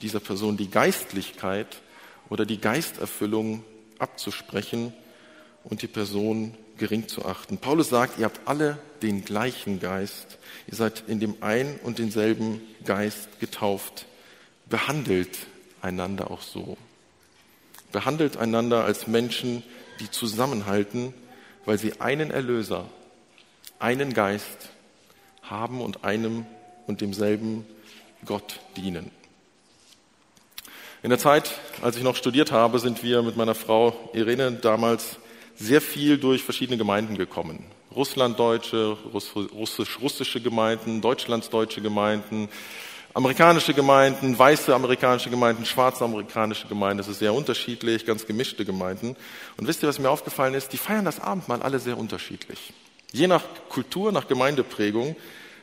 dieser 0.00 0.20
Person 0.20 0.56
die 0.56 0.70
Geistlichkeit 0.70 1.80
oder 2.28 2.46
die 2.46 2.60
Geisterfüllung 2.60 3.64
abzusprechen 3.98 4.92
und 5.64 5.82
die 5.82 5.88
Person 5.88 6.54
gering 6.78 7.08
zu 7.08 7.24
achten. 7.24 7.58
Paulus 7.58 7.88
sagt, 7.88 8.18
ihr 8.18 8.24
habt 8.24 8.46
alle 8.46 8.78
den 9.02 9.24
gleichen 9.24 9.80
Geist. 9.80 10.38
Ihr 10.66 10.76
seid 10.76 11.04
in 11.08 11.20
dem 11.20 11.42
einen 11.42 11.76
und 11.80 11.98
denselben 11.98 12.60
Geist 12.84 13.40
getauft. 13.40 14.06
Behandelt 14.66 15.36
einander 15.82 16.30
auch 16.30 16.42
so. 16.42 16.76
Behandelt 17.90 18.36
einander 18.36 18.84
als 18.84 19.06
Menschen, 19.06 19.62
die 20.00 20.10
zusammenhalten, 20.10 21.14
weil 21.64 21.78
sie 21.78 22.00
einen 22.00 22.30
Erlöser, 22.30 22.86
einen 23.78 24.14
Geist 24.14 24.70
haben 25.42 25.80
und 25.80 26.04
einem 26.04 26.46
und 26.86 27.00
demselben 27.00 27.66
Gott 28.24 28.60
dienen. 28.76 29.10
In 31.02 31.10
der 31.10 31.18
Zeit, 31.18 31.54
als 31.80 31.96
ich 31.96 32.02
noch 32.02 32.16
studiert 32.16 32.50
habe, 32.50 32.80
sind 32.80 33.02
wir 33.02 33.22
mit 33.22 33.36
meiner 33.36 33.54
Frau 33.54 34.10
Irene 34.14 34.52
damals 34.52 35.18
sehr 35.54 35.80
viel 35.80 36.18
durch 36.18 36.42
verschiedene 36.42 36.76
Gemeinden 36.76 37.16
gekommen. 37.16 37.64
Russlanddeutsche, 37.94 38.96
russisch, 39.12 40.00
russische 40.00 40.40
Gemeinden, 40.40 41.00
deutschlandsdeutsche 41.00 41.80
Gemeinden, 41.80 42.48
amerikanische 43.14 43.74
Gemeinden, 43.74 44.38
weiße 44.38 44.74
amerikanische 44.74 45.30
Gemeinden, 45.30 45.64
schwarze 45.64 46.04
amerikanische 46.04 46.68
Gemeinden. 46.68 46.98
Das 46.98 47.08
ist 47.08 47.18
sehr 47.18 47.34
unterschiedlich, 47.34 48.06
ganz 48.06 48.26
gemischte 48.26 48.64
Gemeinden. 48.64 49.16
Und 49.56 49.66
wisst 49.66 49.82
ihr, 49.82 49.88
was 49.88 49.98
mir 49.98 50.10
aufgefallen 50.10 50.54
ist? 50.54 50.72
Die 50.72 50.76
feiern 50.76 51.04
das 51.04 51.20
Abendmahl 51.20 51.62
alle 51.62 51.78
sehr 51.78 51.98
unterschiedlich. 51.98 52.72
Je 53.12 53.26
nach 53.26 53.42
Kultur, 53.68 54.12
nach 54.12 54.28
Gemeindeprägung 54.28 55.16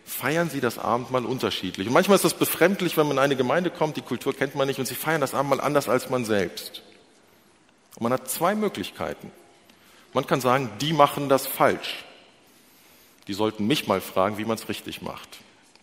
feiern 0.06 0.50
sie 0.50 0.62
das 0.62 0.78
Abendmahl 0.78 1.26
unterschiedlich. 1.26 1.88
Und 1.88 1.94
manchmal 1.94 2.16
ist 2.16 2.26
das 2.26 2.34
befremdlich, 2.34 2.96
wenn 2.98 3.08
man 3.08 3.18
in 3.18 3.24
eine 3.24 3.36
Gemeinde 3.36 3.72
kommt, 3.72 3.98
die 3.98 4.02
Kultur 4.02 4.36
kennt 4.36 4.56
man 4.56 4.68
nicht 4.68 4.80
und 4.80 4.86
sie 4.86 4.96
feiern 4.96 5.22
das 5.22 5.34
Abendmahl 5.34 5.62
anders 5.62 5.90
als 5.90 6.10
man 6.10 6.26
selbst. 6.26 6.84
Und 7.96 8.04
man 8.04 8.14
hat 8.14 8.30
zwei 8.30 8.56
Möglichkeiten. 8.56 9.32
Man 10.14 10.28
kann 10.28 10.42
sagen, 10.42 10.70
die 10.80 10.94
machen 10.94 11.28
das 11.28 11.48
falsch. 11.48 12.06
Die 13.28 13.34
sollten 13.34 13.66
mich 13.66 13.88
mal 13.88 14.02
fragen, 14.02 14.38
wie 14.38 14.46
man 14.46 14.58
es 14.58 14.70
richtig 14.70 15.02
macht, 15.02 15.30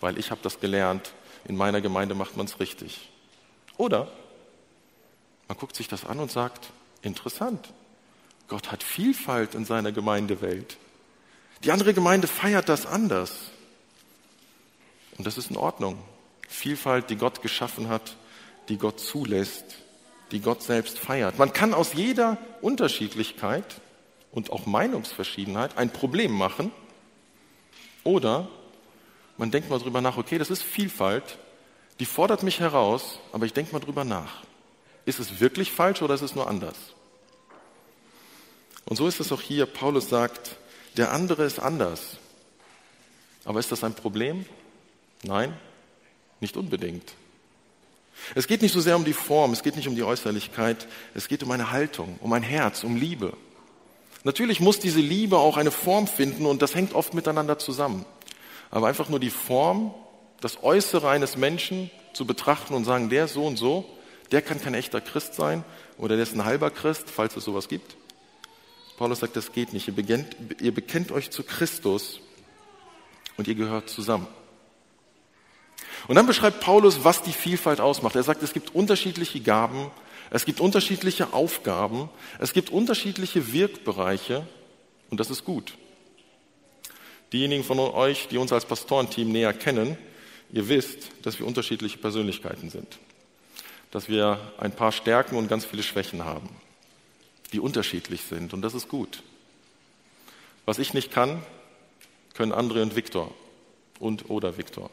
weil 0.00 0.18
ich 0.18 0.30
habe 0.30 0.40
das 0.42 0.60
gelernt 0.60 1.12
in 1.44 1.56
meiner 1.56 1.80
Gemeinde 1.80 2.14
macht 2.14 2.36
man 2.36 2.46
es 2.46 2.60
richtig. 2.60 3.08
Oder 3.76 4.08
man 5.48 5.58
guckt 5.58 5.76
sich 5.76 5.88
das 5.88 6.04
an 6.04 6.18
und 6.18 6.30
sagt, 6.30 6.70
interessant, 7.02 7.72
Gott 8.48 8.70
hat 8.70 8.82
Vielfalt 8.82 9.54
in 9.54 9.64
seiner 9.64 9.92
Gemeindewelt. 9.92 10.76
Die 11.64 11.72
andere 11.72 11.94
Gemeinde 11.94 12.26
feiert 12.26 12.68
das 12.68 12.86
anders. 12.86 13.50
Und 15.16 15.26
das 15.26 15.38
ist 15.38 15.50
in 15.50 15.56
Ordnung. 15.56 15.98
Vielfalt, 16.48 17.10
die 17.10 17.16
Gott 17.16 17.42
geschaffen 17.42 17.88
hat, 17.88 18.16
die 18.68 18.78
Gott 18.78 19.00
zulässt, 19.00 19.64
die 20.30 20.40
Gott 20.40 20.62
selbst 20.62 20.98
feiert. 20.98 21.38
Man 21.38 21.52
kann 21.52 21.74
aus 21.74 21.94
jeder 21.94 22.38
Unterschiedlichkeit 22.60 23.80
und 24.32 24.50
auch 24.50 24.66
Meinungsverschiedenheit 24.66 25.76
ein 25.76 25.92
Problem 25.92 26.32
machen 26.32 26.72
oder 28.04 28.48
man 29.42 29.50
denkt 29.50 29.70
mal 29.70 29.80
drüber 29.80 30.00
nach, 30.00 30.18
okay, 30.18 30.38
das 30.38 30.50
ist 30.50 30.62
Vielfalt, 30.62 31.36
die 31.98 32.04
fordert 32.04 32.44
mich 32.44 32.60
heraus, 32.60 33.18
aber 33.32 33.44
ich 33.44 33.52
denke 33.52 33.72
mal 33.72 33.80
drüber 33.80 34.04
nach. 34.04 34.44
Ist 35.04 35.18
es 35.18 35.40
wirklich 35.40 35.72
falsch 35.72 36.00
oder 36.00 36.14
ist 36.14 36.22
es 36.22 36.36
nur 36.36 36.46
anders? 36.46 36.76
Und 38.84 38.94
so 38.94 39.08
ist 39.08 39.18
es 39.18 39.32
auch 39.32 39.40
hier. 39.40 39.66
Paulus 39.66 40.08
sagt, 40.08 40.54
der 40.96 41.10
andere 41.10 41.42
ist 41.42 41.58
anders. 41.58 42.18
Aber 43.44 43.58
ist 43.58 43.72
das 43.72 43.82
ein 43.82 43.94
Problem? 43.94 44.46
Nein, 45.24 45.52
nicht 46.38 46.56
unbedingt. 46.56 47.12
Es 48.36 48.46
geht 48.46 48.62
nicht 48.62 48.70
so 48.72 48.80
sehr 48.80 48.94
um 48.94 49.04
die 49.04 49.12
Form, 49.12 49.52
es 49.52 49.64
geht 49.64 49.74
nicht 49.74 49.88
um 49.88 49.96
die 49.96 50.04
Äußerlichkeit, 50.04 50.86
es 51.14 51.26
geht 51.26 51.42
um 51.42 51.50
eine 51.50 51.72
Haltung, 51.72 52.16
um 52.20 52.32
ein 52.32 52.44
Herz, 52.44 52.84
um 52.84 52.94
Liebe. 52.94 53.32
Natürlich 54.22 54.60
muss 54.60 54.78
diese 54.78 55.00
Liebe 55.00 55.38
auch 55.38 55.56
eine 55.56 55.72
Form 55.72 56.06
finden 56.06 56.46
und 56.46 56.62
das 56.62 56.76
hängt 56.76 56.94
oft 56.94 57.12
miteinander 57.12 57.58
zusammen. 57.58 58.04
Aber 58.72 58.88
einfach 58.88 59.08
nur 59.08 59.20
die 59.20 59.30
Form, 59.30 59.94
das 60.40 60.64
Äußere 60.64 61.08
eines 61.08 61.36
Menschen 61.36 61.90
zu 62.14 62.26
betrachten 62.26 62.74
und 62.74 62.84
sagen, 62.84 63.10
der 63.10 63.28
so 63.28 63.46
und 63.46 63.56
so, 63.56 63.84
der 64.32 64.42
kann 64.42 64.60
kein 64.60 64.74
echter 64.74 65.00
Christ 65.00 65.34
sein 65.34 65.62
oder 65.98 66.16
der 66.16 66.24
ist 66.24 66.34
ein 66.34 66.44
halber 66.44 66.70
Christ, 66.70 67.10
falls 67.10 67.36
es 67.36 67.44
sowas 67.44 67.68
gibt. 67.68 67.96
Paulus 68.96 69.20
sagt, 69.20 69.36
das 69.36 69.52
geht 69.52 69.72
nicht. 69.72 69.88
Ihr 69.88 69.94
bekennt, 69.94 70.36
ihr 70.60 70.72
bekennt 70.74 71.12
euch 71.12 71.30
zu 71.30 71.42
Christus 71.42 72.20
und 73.36 73.46
ihr 73.46 73.54
gehört 73.54 73.90
zusammen. 73.90 74.26
Und 76.08 76.16
dann 76.16 76.26
beschreibt 76.26 76.60
Paulus, 76.60 77.04
was 77.04 77.22
die 77.22 77.32
Vielfalt 77.32 77.80
ausmacht. 77.80 78.16
Er 78.16 78.22
sagt, 78.22 78.42
es 78.42 78.54
gibt 78.54 78.74
unterschiedliche 78.74 79.40
Gaben, 79.40 79.90
es 80.30 80.46
gibt 80.46 80.60
unterschiedliche 80.60 81.34
Aufgaben, 81.34 82.08
es 82.38 82.54
gibt 82.54 82.70
unterschiedliche 82.70 83.52
Wirkbereiche 83.52 84.46
und 85.10 85.20
das 85.20 85.30
ist 85.30 85.44
gut. 85.44 85.74
Diejenigen 87.32 87.64
von 87.64 87.78
euch, 87.78 88.28
die 88.28 88.36
uns 88.36 88.52
als 88.52 88.66
Pastorenteam 88.66 89.32
näher 89.32 89.54
kennen, 89.54 89.96
ihr 90.52 90.68
wisst, 90.68 91.10
dass 91.22 91.38
wir 91.38 91.46
unterschiedliche 91.46 91.98
Persönlichkeiten 91.98 92.68
sind. 92.68 92.98
Dass 93.90 94.08
wir 94.08 94.52
ein 94.58 94.72
paar 94.72 94.92
Stärken 94.92 95.36
und 95.36 95.48
ganz 95.48 95.64
viele 95.64 95.82
Schwächen 95.82 96.24
haben, 96.24 96.50
die 97.52 97.60
unterschiedlich 97.60 98.22
sind. 98.22 98.52
Und 98.52 98.62
das 98.62 98.74
ist 98.74 98.88
gut. 98.88 99.22
Was 100.66 100.78
ich 100.78 100.92
nicht 100.94 101.10
kann, 101.10 101.42
können 102.34 102.52
André 102.52 102.82
und 102.82 102.96
Viktor 102.96 103.34
und 103.98 104.30
oder 104.30 104.58
Viktor. 104.58 104.90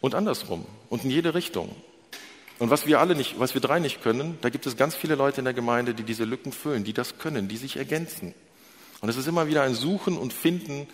Und 0.00 0.14
andersrum 0.14 0.64
und 0.90 1.04
in 1.04 1.10
jede 1.10 1.34
Richtung. 1.34 1.74
Und 2.58 2.70
was 2.70 2.86
wir 2.86 3.00
alle 3.00 3.14
nicht, 3.14 3.38
was 3.38 3.54
wir 3.54 3.60
drei 3.60 3.80
nicht 3.80 4.02
können, 4.02 4.38
da 4.40 4.48
gibt 4.48 4.66
es 4.66 4.76
ganz 4.76 4.94
viele 4.94 5.14
Leute 5.14 5.40
in 5.40 5.44
der 5.44 5.54
Gemeinde, 5.54 5.92
die 5.92 6.04
diese 6.04 6.24
Lücken 6.24 6.52
füllen, 6.52 6.84
die 6.84 6.92
das 6.92 7.18
können, 7.18 7.48
die 7.48 7.56
sich 7.56 7.76
ergänzen. 7.76 8.34
Und 9.00 9.08
es 9.08 9.16
ist 9.16 9.26
immer 9.26 9.46
wieder 9.46 9.62
ein 9.62 9.74
Suchen 9.74 10.16
und 10.16 10.32
Finden 10.32 10.86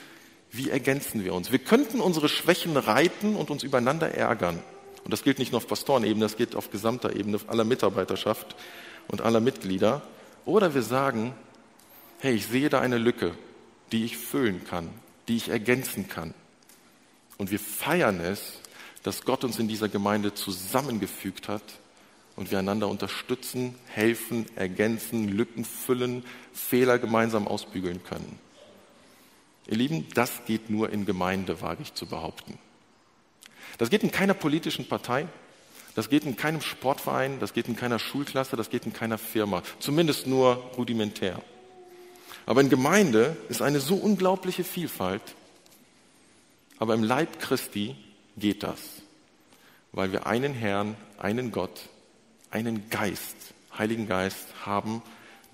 wie 0.52 0.68
ergänzen 0.68 1.24
wir 1.24 1.34
uns? 1.34 1.50
Wir 1.50 1.58
könnten 1.58 2.00
unsere 2.00 2.28
Schwächen 2.28 2.76
reiten 2.76 3.36
und 3.36 3.50
uns 3.50 3.62
übereinander 3.62 4.14
ärgern. 4.14 4.62
Und 5.02 5.10
das 5.12 5.24
gilt 5.24 5.38
nicht 5.38 5.50
nur 5.50 5.56
auf 5.56 5.66
Pastorenebene, 5.66 6.24
das 6.24 6.36
gilt 6.36 6.54
auf 6.54 6.70
gesamter 6.70 7.16
Ebene 7.16 7.38
aller 7.46 7.64
Mitarbeiterschaft 7.64 8.54
und 9.08 9.22
aller 9.22 9.40
Mitglieder. 9.40 10.02
Oder 10.44 10.74
wir 10.74 10.82
sagen, 10.82 11.34
hey, 12.20 12.34
ich 12.34 12.46
sehe 12.46 12.68
da 12.68 12.80
eine 12.80 12.98
Lücke, 12.98 13.34
die 13.90 14.04
ich 14.04 14.18
füllen 14.18 14.62
kann, 14.64 14.90
die 15.26 15.36
ich 15.36 15.48
ergänzen 15.48 16.08
kann. 16.08 16.34
Und 17.38 17.50
wir 17.50 17.58
feiern 17.58 18.20
es, 18.20 18.60
dass 19.02 19.24
Gott 19.24 19.44
uns 19.44 19.58
in 19.58 19.68
dieser 19.68 19.88
Gemeinde 19.88 20.34
zusammengefügt 20.34 21.48
hat 21.48 21.64
und 22.36 22.50
wir 22.50 22.58
einander 22.58 22.88
unterstützen, 22.88 23.74
helfen, 23.86 24.46
ergänzen, 24.54 25.28
Lücken 25.28 25.64
füllen, 25.64 26.24
Fehler 26.52 26.98
gemeinsam 26.98 27.48
ausbügeln 27.48 28.04
können. 28.04 28.38
Ihr 29.66 29.76
Lieben, 29.76 30.08
das 30.14 30.44
geht 30.46 30.70
nur 30.70 30.90
in 30.90 31.06
Gemeinde, 31.06 31.60
wage 31.60 31.82
ich 31.82 31.94
zu 31.94 32.06
behaupten. 32.06 32.58
Das 33.78 33.90
geht 33.90 34.02
in 34.02 34.10
keiner 34.10 34.34
politischen 34.34 34.88
Partei, 34.88 35.26
das 35.94 36.08
geht 36.08 36.24
in 36.24 36.36
keinem 36.36 36.60
Sportverein, 36.60 37.38
das 37.38 37.52
geht 37.52 37.68
in 37.68 37.76
keiner 37.76 37.98
Schulklasse, 37.98 38.56
das 38.56 38.70
geht 38.70 38.86
in 38.86 38.92
keiner 38.92 39.18
Firma, 39.18 39.62
zumindest 39.78 40.26
nur 40.26 40.54
rudimentär. 40.76 41.40
Aber 42.46 42.60
in 42.60 42.70
Gemeinde 42.70 43.36
ist 43.48 43.62
eine 43.62 43.80
so 43.80 43.94
unglaubliche 43.96 44.64
Vielfalt. 44.64 45.22
Aber 46.78 46.94
im 46.94 47.04
Leib 47.04 47.38
Christi 47.38 47.94
geht 48.36 48.62
das, 48.64 48.80
weil 49.92 50.10
wir 50.10 50.26
einen 50.26 50.54
Herrn, 50.54 50.96
einen 51.18 51.52
Gott, 51.52 51.88
einen 52.50 52.90
Geist, 52.90 53.36
Heiligen 53.76 54.08
Geist 54.08 54.48
haben, 54.66 55.02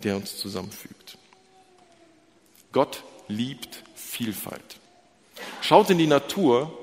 der 0.03 0.17
uns 0.17 0.39
zusammenfügt. 0.39 1.19
Gott 2.73 3.03
liebt 3.29 3.83
Vielfalt. 4.09 4.81
Schaut 5.61 5.91
in 5.91 5.99
die 5.99 6.07
Natur 6.07 6.77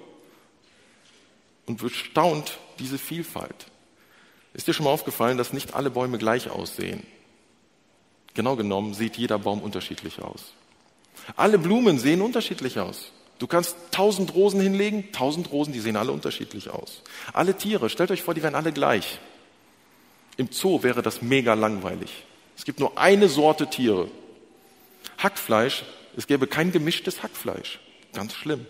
und 1.65 1.81
bestaunt 1.81 2.59
diese 2.79 2.97
Vielfalt. 2.97 3.65
Ist 4.53 4.67
dir 4.67 4.73
schon 4.73 4.85
mal 4.85 4.91
aufgefallen, 4.91 5.37
dass 5.37 5.51
nicht 5.51 5.73
alle 5.73 5.89
Bäume 5.89 6.17
gleich 6.17 6.49
aussehen? 6.49 7.05
Genau 8.35 8.55
genommen 8.55 8.93
sieht 8.93 9.17
jeder 9.17 9.39
Baum 9.39 9.61
unterschiedlich 9.61 10.21
aus. 10.21 10.53
Alle 11.35 11.57
Blumen 11.57 11.97
sehen 11.97 12.21
unterschiedlich 12.21 12.79
aus. 12.79 13.11
Du 13.39 13.47
kannst 13.47 13.75
tausend 13.91 14.33
Rosen 14.33 14.61
hinlegen, 14.61 15.11
tausend 15.11 15.51
Rosen, 15.51 15.73
die 15.73 15.79
sehen 15.79 15.97
alle 15.97 16.11
unterschiedlich 16.11 16.69
aus. 16.69 17.01
Alle 17.33 17.57
Tiere, 17.57 17.89
stellt 17.89 18.11
euch 18.11 18.21
vor, 18.21 18.33
die 18.33 18.43
wären 18.43 18.55
alle 18.55 18.71
gleich. 18.71 19.19
Im 20.37 20.51
Zoo 20.51 20.83
wäre 20.83 21.01
das 21.01 21.21
mega 21.21 21.53
langweilig. 21.53 22.23
Es 22.55 22.63
gibt 22.65 22.79
nur 22.79 22.97
eine 22.97 23.27
Sorte 23.27 23.67
Tiere. 23.67 24.09
Hackfleisch, 25.17 25.83
es 26.17 26.27
gäbe 26.27 26.47
kein 26.47 26.71
gemischtes 26.71 27.23
Hackfleisch. 27.23 27.79
Ganz 28.13 28.33
schlimm. 28.33 28.65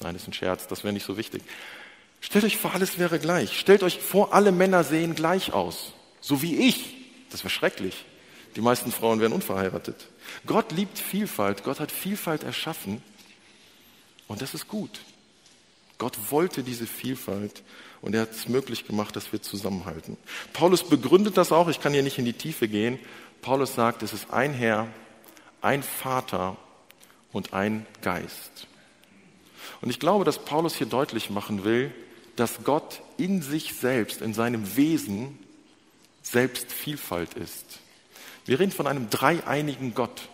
Nein, 0.00 0.14
das 0.14 0.22
ist 0.22 0.28
ein 0.28 0.32
Scherz, 0.32 0.66
das 0.66 0.82
wäre 0.82 0.92
nicht 0.92 1.04
so 1.04 1.16
wichtig. 1.16 1.42
Stellt 2.20 2.44
euch 2.44 2.56
vor, 2.56 2.74
alles 2.74 2.98
wäre 2.98 3.18
gleich. 3.18 3.58
Stellt 3.58 3.82
euch 3.82 3.98
vor, 3.98 4.34
alle 4.34 4.52
Männer 4.52 4.84
sehen 4.84 5.14
gleich 5.14 5.52
aus. 5.52 5.92
So 6.20 6.42
wie 6.42 6.68
ich. 6.68 6.96
Das 7.30 7.44
wäre 7.44 7.50
schrecklich. 7.50 8.04
Die 8.56 8.60
meisten 8.60 8.92
Frauen 8.92 9.20
wären 9.20 9.32
unverheiratet. 9.32 10.08
Gott 10.46 10.72
liebt 10.72 10.98
Vielfalt. 10.98 11.64
Gott 11.64 11.80
hat 11.80 11.92
Vielfalt 11.92 12.42
erschaffen. 12.42 13.02
Und 14.26 14.42
das 14.42 14.54
ist 14.54 14.68
gut. 14.68 15.00
Gott 15.98 16.16
wollte 16.30 16.62
diese 16.62 16.86
Vielfalt 16.86 17.62
und 18.00 18.14
er 18.14 18.22
hat 18.22 18.30
es 18.30 18.48
möglich 18.48 18.86
gemacht, 18.86 19.14
dass 19.14 19.32
wir 19.32 19.42
zusammenhalten. 19.42 20.16
Paulus 20.54 20.88
begründet 20.88 21.36
das 21.36 21.52
auch. 21.52 21.68
Ich 21.68 21.80
kann 21.80 21.92
hier 21.92 22.02
nicht 22.02 22.18
in 22.18 22.24
die 22.24 22.32
Tiefe 22.32 22.68
gehen. 22.68 22.98
Paulus 23.42 23.74
sagt, 23.74 24.02
es 24.02 24.14
ist 24.14 24.32
ein 24.32 24.54
Herr, 24.54 24.88
ein 25.60 25.82
Vater 25.82 26.56
und 27.32 27.52
ein 27.52 27.86
Geist. 28.02 28.66
Und 29.80 29.90
ich 29.90 30.00
glaube, 30.00 30.24
dass 30.24 30.44
Paulus 30.44 30.74
hier 30.74 30.86
deutlich 30.86 31.30
machen 31.30 31.64
will, 31.64 31.92
dass 32.36 32.64
Gott 32.64 33.00
in 33.16 33.42
sich 33.42 33.74
selbst, 33.74 34.20
in 34.20 34.34
seinem 34.34 34.76
Wesen 34.76 35.38
selbst 36.22 36.72
Vielfalt 36.72 37.34
ist. 37.34 37.80
Wir 38.46 38.58
reden 38.58 38.72
von 38.72 38.86
einem 38.86 39.10
dreieinigen 39.10 39.94
Gott. 39.94 40.28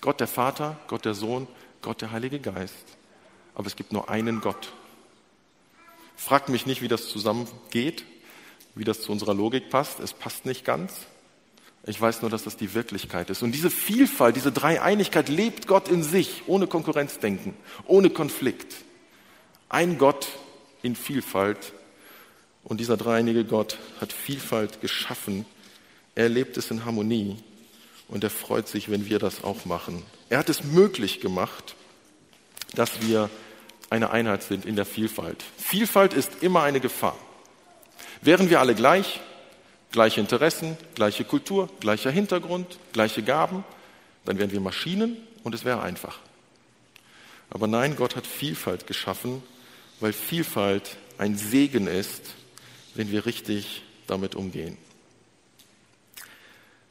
Gott 0.00 0.20
der 0.20 0.26
Vater, 0.26 0.78
Gott 0.86 1.04
der 1.04 1.14
Sohn, 1.14 1.46
Gott 1.82 2.00
der 2.00 2.10
Heilige 2.10 2.40
Geist. 2.40 2.74
Aber 3.54 3.66
es 3.66 3.76
gibt 3.76 3.92
nur 3.92 4.08
einen 4.08 4.40
Gott. 4.40 4.72
Fragt 6.16 6.48
mich 6.48 6.66
nicht, 6.66 6.82
wie 6.82 6.88
das 6.88 7.08
zusammengeht, 7.08 8.04
wie 8.74 8.84
das 8.84 9.02
zu 9.02 9.12
unserer 9.12 9.34
Logik 9.34 9.70
passt. 9.70 10.00
Es 10.00 10.12
passt 10.12 10.46
nicht 10.46 10.64
ganz. 10.64 10.92
Ich 11.86 12.00
weiß 12.00 12.20
nur, 12.20 12.30
dass 12.30 12.44
das 12.44 12.56
die 12.56 12.74
Wirklichkeit 12.74 13.30
ist. 13.30 13.42
Und 13.42 13.52
diese 13.52 13.70
Vielfalt, 13.70 14.36
diese 14.36 14.52
Dreieinigkeit 14.52 15.28
lebt 15.28 15.66
Gott 15.66 15.88
in 15.88 16.02
sich, 16.02 16.42
ohne 16.46 16.66
Konkurrenzdenken, 16.66 17.54
ohne 17.86 18.10
Konflikt. 18.10 18.74
Ein 19.68 19.96
Gott 19.96 20.28
in 20.82 20.94
Vielfalt. 20.94 21.72
Und 22.64 22.80
dieser 22.80 22.96
dreieinige 22.96 23.44
Gott 23.44 23.78
hat 24.00 24.12
Vielfalt 24.12 24.80
geschaffen. 24.82 25.46
Er 26.14 26.28
lebt 26.28 26.58
es 26.58 26.70
in 26.70 26.84
Harmonie. 26.84 27.36
Und 28.08 28.24
er 28.24 28.30
freut 28.30 28.68
sich, 28.68 28.90
wenn 28.90 29.06
wir 29.06 29.18
das 29.18 29.42
auch 29.42 29.64
machen. 29.64 30.02
Er 30.28 30.38
hat 30.38 30.48
es 30.48 30.64
möglich 30.64 31.20
gemacht, 31.20 31.76
dass 32.74 33.00
wir 33.02 33.30
eine 33.88 34.10
Einheit 34.10 34.42
sind 34.42 34.66
in 34.66 34.76
der 34.76 34.84
Vielfalt. 34.84 35.42
Vielfalt 35.56 36.12
ist 36.12 36.42
immer 36.42 36.62
eine 36.62 36.80
Gefahr. 36.80 37.16
Wären 38.20 38.50
wir 38.50 38.60
alle 38.60 38.74
gleich, 38.74 39.20
Gleiche 39.90 40.20
Interessen, 40.20 40.76
gleiche 40.94 41.24
Kultur, 41.24 41.68
gleicher 41.80 42.10
Hintergrund, 42.10 42.78
gleiche 42.92 43.22
Gaben, 43.22 43.64
dann 44.24 44.38
wären 44.38 44.52
wir 44.52 44.60
Maschinen 44.60 45.16
und 45.42 45.54
es 45.54 45.64
wäre 45.64 45.82
einfach. 45.82 46.18
Aber 47.50 47.66
nein, 47.66 47.96
Gott 47.96 48.14
hat 48.16 48.26
Vielfalt 48.26 48.86
geschaffen, 48.86 49.42
weil 49.98 50.12
Vielfalt 50.12 50.96
ein 51.18 51.36
Segen 51.36 51.86
ist, 51.86 52.34
wenn 52.94 53.10
wir 53.10 53.26
richtig 53.26 53.82
damit 54.06 54.34
umgehen. 54.34 54.76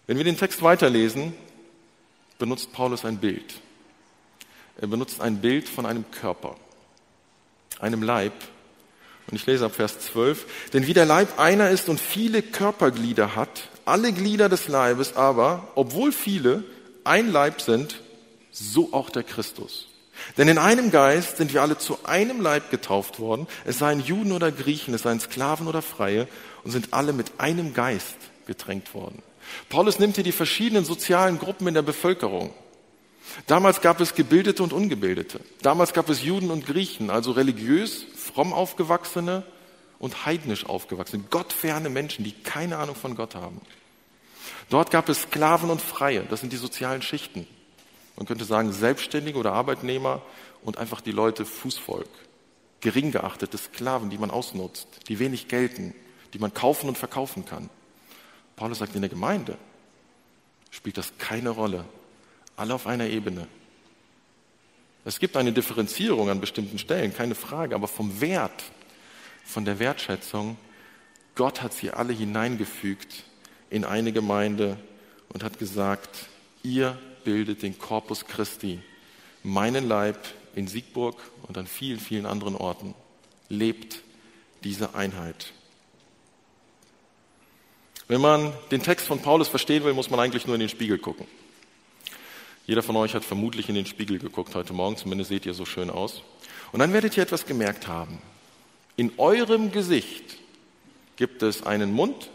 Wenn 0.08 0.18
wir 0.18 0.24
den 0.24 0.38
Text 0.38 0.62
weiterlesen, 0.62 1.34
benutzt 2.38 2.72
Paulus 2.74 3.06
ein 3.06 3.20
Bild. 3.20 3.56
Er 4.78 4.88
benutzt 4.88 5.22
ein 5.22 5.40
Bild 5.40 5.70
von 5.70 5.86
einem 5.86 6.10
Körper, 6.10 6.56
einem 7.80 8.02
Leib, 8.02 8.34
und 9.30 9.38
ich 9.38 9.46
lese 9.46 9.65
ab 9.65 9.76
Vers 9.76 10.00
12. 10.00 10.46
Denn 10.74 10.88
wie 10.88 10.94
der 10.94 11.06
Leib 11.06 11.39
einer 11.39 11.70
ist 11.70 11.89
und 11.89 12.00
viele 12.00 12.42
Körperglieder 12.42 13.36
hat, 13.36 13.70
alle 13.86 14.12
Glieder 14.12 14.50
des 14.50 14.68
Leibes 14.68 15.15
aber, 15.15 15.68
obwohl 15.76 16.12
viele, 16.12 16.63
ein 17.04 17.32
Leib 17.32 17.62
sind, 17.62 18.02
so 18.52 18.89
auch 18.94 19.10
der 19.10 19.24
Christus. 19.24 19.88
Denn 20.38 20.48
in 20.48 20.58
einem 20.58 20.92
Geist 20.92 21.38
sind 21.38 21.54
wir 21.54 21.62
alle 21.62 21.78
zu 21.78 21.98
einem 22.04 22.42
Leib 22.42 22.72
getauft 22.72 23.20
worden, 23.20 23.48
es 23.65 23.80
seien 23.80 24.02
Juden 24.02 24.32
oder 24.32 24.52
Griechen, 24.52 24.94
es 24.94 25.04
seien 25.04 25.20
Sklaven 25.20 25.68
oder 25.68 25.82
Freie, 25.82 26.28
und 26.63 26.72
sind 26.72 26.94
alle 26.94 27.13
mit 27.13 27.32
einem 27.38 27.74
Geist 27.74 28.18
getränkt 28.46 28.94
worden. 28.94 29.22
Paulus 29.70 30.00
nimmt 30.00 30.15
hier 30.15 30.24
die 30.24 30.32
verschiedenen 30.32 30.86
sozialen 30.86 31.39
Gruppen 31.39 31.68
in 31.68 31.74
der 31.74 31.82
Bevölkerung. 31.82 32.54
Damals 33.48 33.82
gab 33.82 34.00
es 34.02 34.15
Gebildete 34.15 34.63
und 34.63 34.74
Ungebildete. 34.74 35.39
Damals 35.62 35.94
gab 35.94 36.10
es 36.10 36.24
Juden 36.24 36.52
und 36.52 36.65
Griechen, 36.65 37.10
also 37.10 37.32
religiös 37.32 38.06
fromm 38.15 38.54
aufgewachsene 38.54 39.44
und 40.00 40.26
heidnisch 40.26 40.65
aufgewachsene, 40.65 41.24
gottferne 41.30 41.89
Menschen, 41.89 42.24
die 42.24 42.32
keine 42.32 42.78
Ahnung 42.78 42.96
von 42.96 43.15
Gott 43.15 43.36
haben. 43.36 43.62
Dort 44.70 44.92
gab 44.92 45.10
es 45.10 45.24
Sklaven 45.24 45.70
und 45.70 45.82
Freie, 45.82 46.24
das 46.30 46.42
sind 46.42 46.54
die 46.54 46.58
sozialen 46.58 47.02
Schichten. 47.02 47.48
Man 48.15 48.26
könnte 48.26 48.46
sagen 48.46 48.72
Selbstständige 48.72 49.38
oder 49.38 49.54
Arbeitnehmer 49.54 50.22
und 50.63 50.78
einfach 50.78 51.02
die 51.02 51.12
Leute 51.12 51.46
Fußvolk. 51.46 52.10
Gering 52.82 53.12
geachtete 53.12 53.58
Sklaven, 53.58 54.10
die 54.10 54.18
man 54.18 54.32
ausnutzt, 54.32 54.88
die 55.08 55.20
wenig 55.20 55.48
gelten, 55.48 55.94
die 56.34 56.39
man 56.39 56.54
kaufen 56.54 56.88
und 56.88 56.98
verkaufen 56.98 57.46
kann. 57.46 57.70
Paulus 58.56 58.80
sagt, 58.80 58.96
in 58.96 59.02
der 59.02 59.10
Gemeinde 59.10 59.58
spielt 60.70 60.98
das 60.98 61.18
keine 61.18 61.50
Rolle. 61.50 61.86
Alle 62.60 62.74
auf 62.74 62.88
einer 62.88 63.08
Ebene. 63.08 63.48
Es 65.06 65.19
gibt 65.19 65.38
eine 65.38 65.54
Differenzierung 65.54 66.30
an 66.30 66.41
bestimmten 66.41 66.78
Stellen, 66.78 67.13
keine 67.13 67.34
Frage, 67.34 67.74
aber 67.74 67.88
vom 67.88 68.19
Wert, 68.19 68.65
von 69.45 69.63
der 69.63 69.80
Wertschätzung, 69.80 70.58
Gott 71.36 71.62
hat 71.62 71.74
sie 71.74 71.91
alle 71.91 72.12
hineingefügt 72.12 73.24
in 73.69 73.86
eine 73.86 74.12
Gemeinde 74.12 74.76
und 75.30 75.41
hat 75.41 75.58
gesagt, 75.58 76.28
ihr 76.62 76.98
bildet 77.24 77.63
den 77.63 77.80
Corpus 77.80 78.26
Christi, 78.26 78.82
meinen 79.41 79.88
Leib 79.88 80.17
in 80.54 80.67
Siegburg 80.67 81.15
und 81.48 81.58
an 81.58 81.65
vielen, 81.65 82.02
vielen 82.02 82.26
anderen 82.26 82.56
Orten. 82.56 82.93
Lebt 83.48 84.02
diese 84.65 84.95
Einheit. 84.95 85.54
Wenn 88.10 88.19
man 88.19 88.52
den 88.69 88.84
Text 88.84 89.08
von 89.08 89.22
Paulus 89.22 89.48
verstehen 89.48 89.86
will, 89.86 89.93
muss 89.93 90.10
man 90.10 90.19
eigentlich 90.19 90.45
nur 90.45 90.56
in 90.56 90.60
den 90.60 90.67
Spiegel 90.67 90.98
gucken. 90.98 91.26
Jeder 92.70 92.84
von 92.84 92.98
euch 92.98 93.16
hat 93.16 93.26
vermutlich 93.26 93.68
in 93.68 93.74
den 93.74 93.88
Spiegel 93.88 94.20
geguckt 94.20 94.54
heute 94.54 94.74
Morgen, 94.74 94.96
zumindest 94.96 95.30
seht 95.30 95.48
ihr 95.48 95.56
so 95.56 95.66
schön 95.66 95.90
aus. 95.90 96.22
Und 96.72 96.78
dann 96.78 96.94
werdet 96.94 97.18
ihr 97.18 97.24
etwas 97.24 97.48
gemerkt 97.48 97.88
haben. 97.88 98.22
In 98.96 99.12
eurem 99.18 99.72
Gesicht 99.72 100.38
gibt 101.16 101.42
es 101.42 101.64
einen 101.64 101.92
Mund 101.92 102.30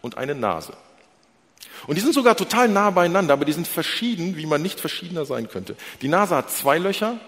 und 0.00 0.16
eine 0.16 0.34
Nase. 0.34 0.72
Und 1.86 1.96
die 1.96 2.00
sind 2.00 2.14
sogar 2.14 2.34
total 2.34 2.70
nah 2.70 2.88
beieinander, 2.88 3.34
aber 3.34 3.44
die 3.44 3.52
sind 3.52 3.68
verschieden, 3.68 4.38
wie 4.38 4.46
man 4.46 4.62
nicht 4.62 4.80
verschiedener 4.80 5.26
sein 5.26 5.50
könnte. 5.50 5.76
Die 6.00 6.08
Nase 6.08 6.34
hat 6.34 6.50
zwei 6.50 6.78
Löcher, 6.78 7.20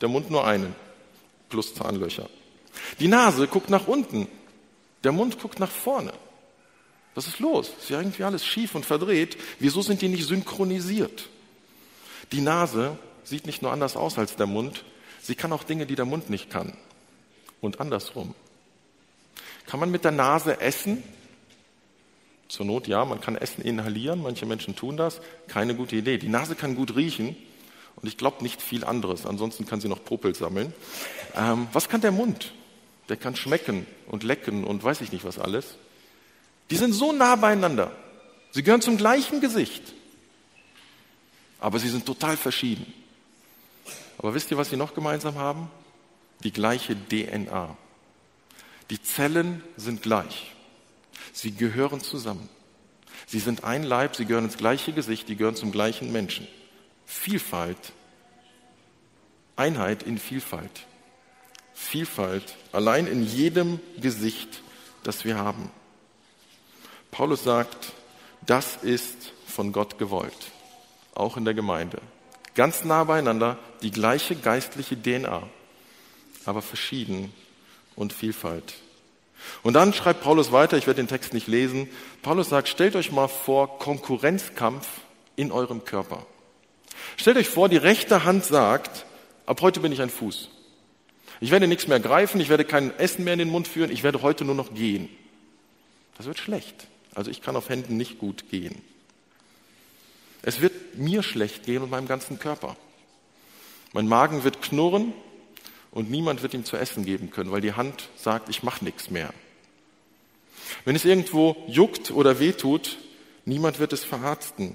der 0.00 0.08
Mund 0.08 0.30
nur 0.30 0.46
einen, 0.46 0.72
plus 1.48 1.74
Zahnlöcher. 1.74 2.30
Die 3.00 3.08
Nase 3.08 3.48
guckt 3.48 3.70
nach 3.70 3.88
unten, 3.88 4.28
der 5.02 5.10
Mund 5.10 5.40
guckt 5.40 5.58
nach 5.58 5.72
vorne. 5.72 6.12
Was 7.16 7.26
ist 7.26 7.40
los? 7.40 7.72
Ist 7.80 7.90
ja 7.90 7.98
irgendwie 7.98 8.22
alles 8.22 8.46
schief 8.46 8.76
und 8.76 8.86
verdreht. 8.86 9.36
Wieso 9.58 9.82
sind 9.82 10.00
die 10.00 10.08
nicht 10.08 10.28
synchronisiert? 10.28 11.28
Die 12.34 12.40
Nase 12.40 12.98
sieht 13.22 13.46
nicht 13.46 13.62
nur 13.62 13.70
anders 13.70 13.94
aus 13.94 14.18
als 14.18 14.34
der 14.34 14.46
Mund, 14.46 14.84
sie 15.22 15.36
kann 15.36 15.52
auch 15.52 15.62
Dinge, 15.62 15.86
die 15.86 15.94
der 15.94 16.04
Mund 16.04 16.30
nicht 16.30 16.50
kann. 16.50 16.76
Und 17.60 17.80
andersrum. 17.80 18.34
Kann 19.68 19.78
man 19.78 19.92
mit 19.92 20.02
der 20.02 20.10
Nase 20.10 20.60
essen? 20.60 21.04
Zur 22.48 22.66
Not 22.66 22.88
ja, 22.88 23.04
man 23.04 23.20
kann 23.20 23.36
Essen 23.36 23.62
inhalieren, 23.62 24.20
manche 24.20 24.46
Menschen 24.46 24.74
tun 24.74 24.96
das. 24.96 25.20
Keine 25.46 25.76
gute 25.76 25.94
Idee. 25.94 26.18
Die 26.18 26.28
Nase 26.28 26.56
kann 26.56 26.74
gut 26.74 26.96
riechen 26.96 27.36
und 27.94 28.08
ich 28.08 28.16
glaube 28.16 28.42
nicht 28.42 28.60
viel 28.60 28.84
anderes. 28.84 29.26
Ansonsten 29.26 29.64
kann 29.64 29.80
sie 29.80 29.88
noch 29.88 30.04
Popel 30.04 30.34
sammeln. 30.34 30.74
Ähm, 31.36 31.68
was 31.72 31.88
kann 31.88 32.00
der 32.00 32.10
Mund? 32.10 32.52
Der 33.08 33.16
kann 33.16 33.36
schmecken 33.36 33.86
und 34.08 34.24
lecken 34.24 34.64
und 34.64 34.82
weiß 34.82 35.02
ich 35.02 35.12
nicht 35.12 35.24
was 35.24 35.38
alles. 35.38 35.76
Die 36.72 36.76
sind 36.76 36.94
so 36.94 37.12
nah 37.12 37.36
beieinander. 37.36 37.92
Sie 38.50 38.64
gehören 38.64 38.82
zum 38.82 38.96
gleichen 38.96 39.40
Gesicht. 39.40 39.94
Aber 41.64 41.78
sie 41.78 41.88
sind 41.88 42.04
total 42.04 42.36
verschieden. 42.36 42.84
Aber 44.18 44.34
wisst 44.34 44.50
ihr, 44.50 44.58
was 44.58 44.68
sie 44.68 44.76
noch 44.76 44.92
gemeinsam 44.92 45.36
haben? 45.36 45.70
Die 46.40 46.52
gleiche 46.52 46.94
DNA. 46.94 47.74
Die 48.90 49.02
Zellen 49.02 49.62
sind 49.78 50.02
gleich. 50.02 50.52
Sie 51.32 51.52
gehören 51.52 52.02
zusammen. 52.02 52.50
Sie 53.26 53.38
sind 53.38 53.64
ein 53.64 53.82
Leib, 53.82 54.14
sie 54.14 54.26
gehören 54.26 54.44
ins 54.44 54.58
gleiche 54.58 54.92
Gesicht, 54.92 55.26
die 55.30 55.36
gehören 55.36 55.56
zum 55.56 55.72
gleichen 55.72 56.12
Menschen. 56.12 56.46
Vielfalt, 57.06 57.94
Einheit 59.56 60.02
in 60.02 60.18
Vielfalt. 60.18 60.84
Vielfalt 61.72 62.56
allein 62.72 63.06
in 63.06 63.24
jedem 63.24 63.80
Gesicht, 63.98 64.60
das 65.02 65.24
wir 65.24 65.38
haben. 65.38 65.70
Paulus 67.10 67.42
sagt, 67.42 67.94
das 68.44 68.76
ist 68.82 69.32
von 69.46 69.72
Gott 69.72 69.98
gewollt, 69.98 70.52
auch 71.14 71.36
in 71.36 71.44
der 71.44 71.54
Gemeinde. 71.54 71.98
Ganz 72.54 72.84
nah 72.84 73.04
beieinander, 73.04 73.58
die 73.82 73.90
gleiche 73.90 74.36
geistliche 74.36 75.00
DNA, 75.00 75.42
aber 76.44 76.62
verschieden 76.62 77.32
und 77.96 78.12
Vielfalt. 78.12 78.74
Und 79.62 79.74
dann 79.74 79.92
schreibt 79.92 80.22
Paulus 80.22 80.52
weiter, 80.52 80.76
ich 80.76 80.86
werde 80.86 81.02
den 81.02 81.08
Text 81.08 81.34
nicht 81.34 81.48
lesen. 81.48 81.88
Paulus 82.22 82.48
sagt, 82.48 82.68
stellt 82.68 82.96
euch 82.96 83.12
mal 83.12 83.28
vor 83.28 83.78
Konkurrenzkampf 83.78 84.86
in 85.36 85.52
eurem 85.52 85.84
Körper. 85.84 86.24
Stellt 87.16 87.36
euch 87.36 87.48
vor, 87.48 87.68
die 87.68 87.76
rechte 87.76 88.24
Hand 88.24 88.44
sagt, 88.44 89.04
ab 89.46 89.60
heute 89.60 89.80
bin 89.80 89.92
ich 89.92 90.00
ein 90.00 90.10
Fuß. 90.10 90.48
Ich 91.40 91.50
werde 91.50 91.66
nichts 91.66 91.88
mehr 91.88 92.00
greifen, 92.00 92.40
ich 92.40 92.48
werde 92.48 92.64
kein 92.64 92.96
Essen 92.98 93.24
mehr 93.24 93.34
in 93.34 93.40
den 93.40 93.50
Mund 93.50 93.68
führen, 93.68 93.90
ich 93.90 94.02
werde 94.02 94.22
heute 94.22 94.44
nur 94.44 94.54
noch 94.54 94.72
gehen. 94.74 95.08
Das 96.16 96.26
wird 96.26 96.38
schlecht. 96.38 96.86
Also 97.14 97.30
ich 97.30 97.42
kann 97.42 97.56
auf 97.56 97.68
Händen 97.68 97.96
nicht 97.96 98.18
gut 98.18 98.48
gehen. 98.50 98.80
Es 100.44 100.60
wird 100.60 100.98
mir 100.98 101.22
schlecht 101.22 101.64
gehen 101.64 101.82
und 101.82 101.90
meinem 101.90 102.06
ganzen 102.06 102.38
Körper. 102.38 102.76
Mein 103.94 104.06
Magen 104.06 104.44
wird 104.44 104.60
knurren 104.60 105.14
und 105.90 106.10
niemand 106.10 106.42
wird 106.42 106.52
ihm 106.52 106.66
zu 106.66 106.76
essen 106.76 107.04
geben 107.04 107.30
können, 107.30 107.50
weil 107.50 107.62
die 107.62 107.72
Hand 107.72 108.10
sagt, 108.16 108.50
ich 108.50 108.62
mache 108.62 108.84
nichts 108.84 109.10
mehr. 109.10 109.32
Wenn 110.84 110.96
es 110.96 111.04
irgendwo 111.06 111.56
juckt 111.66 112.10
oder 112.10 112.40
wehtut, 112.40 112.98
niemand 113.46 113.78
wird 113.78 113.94
es 113.94 114.04
verarzten. 114.04 114.74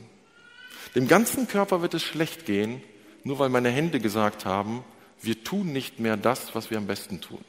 Dem 0.95 1.07
ganzen 1.07 1.47
Körper 1.47 1.83
wird 1.83 1.93
es 1.93 2.03
schlecht 2.03 2.45
gehen, 2.45 2.81
nur 3.23 3.37
weil 3.37 3.49
meine 3.49 3.69
Hände 3.69 3.99
gesagt 3.99 4.45
haben, 4.45 4.83
wir 5.21 5.43
tun 5.43 5.71
nicht 5.71 5.99
mehr 5.99 6.17
das, 6.17 6.55
was 6.55 6.71
wir 6.71 6.77
am 6.77 6.87
besten 6.87 7.21
tun. 7.21 7.43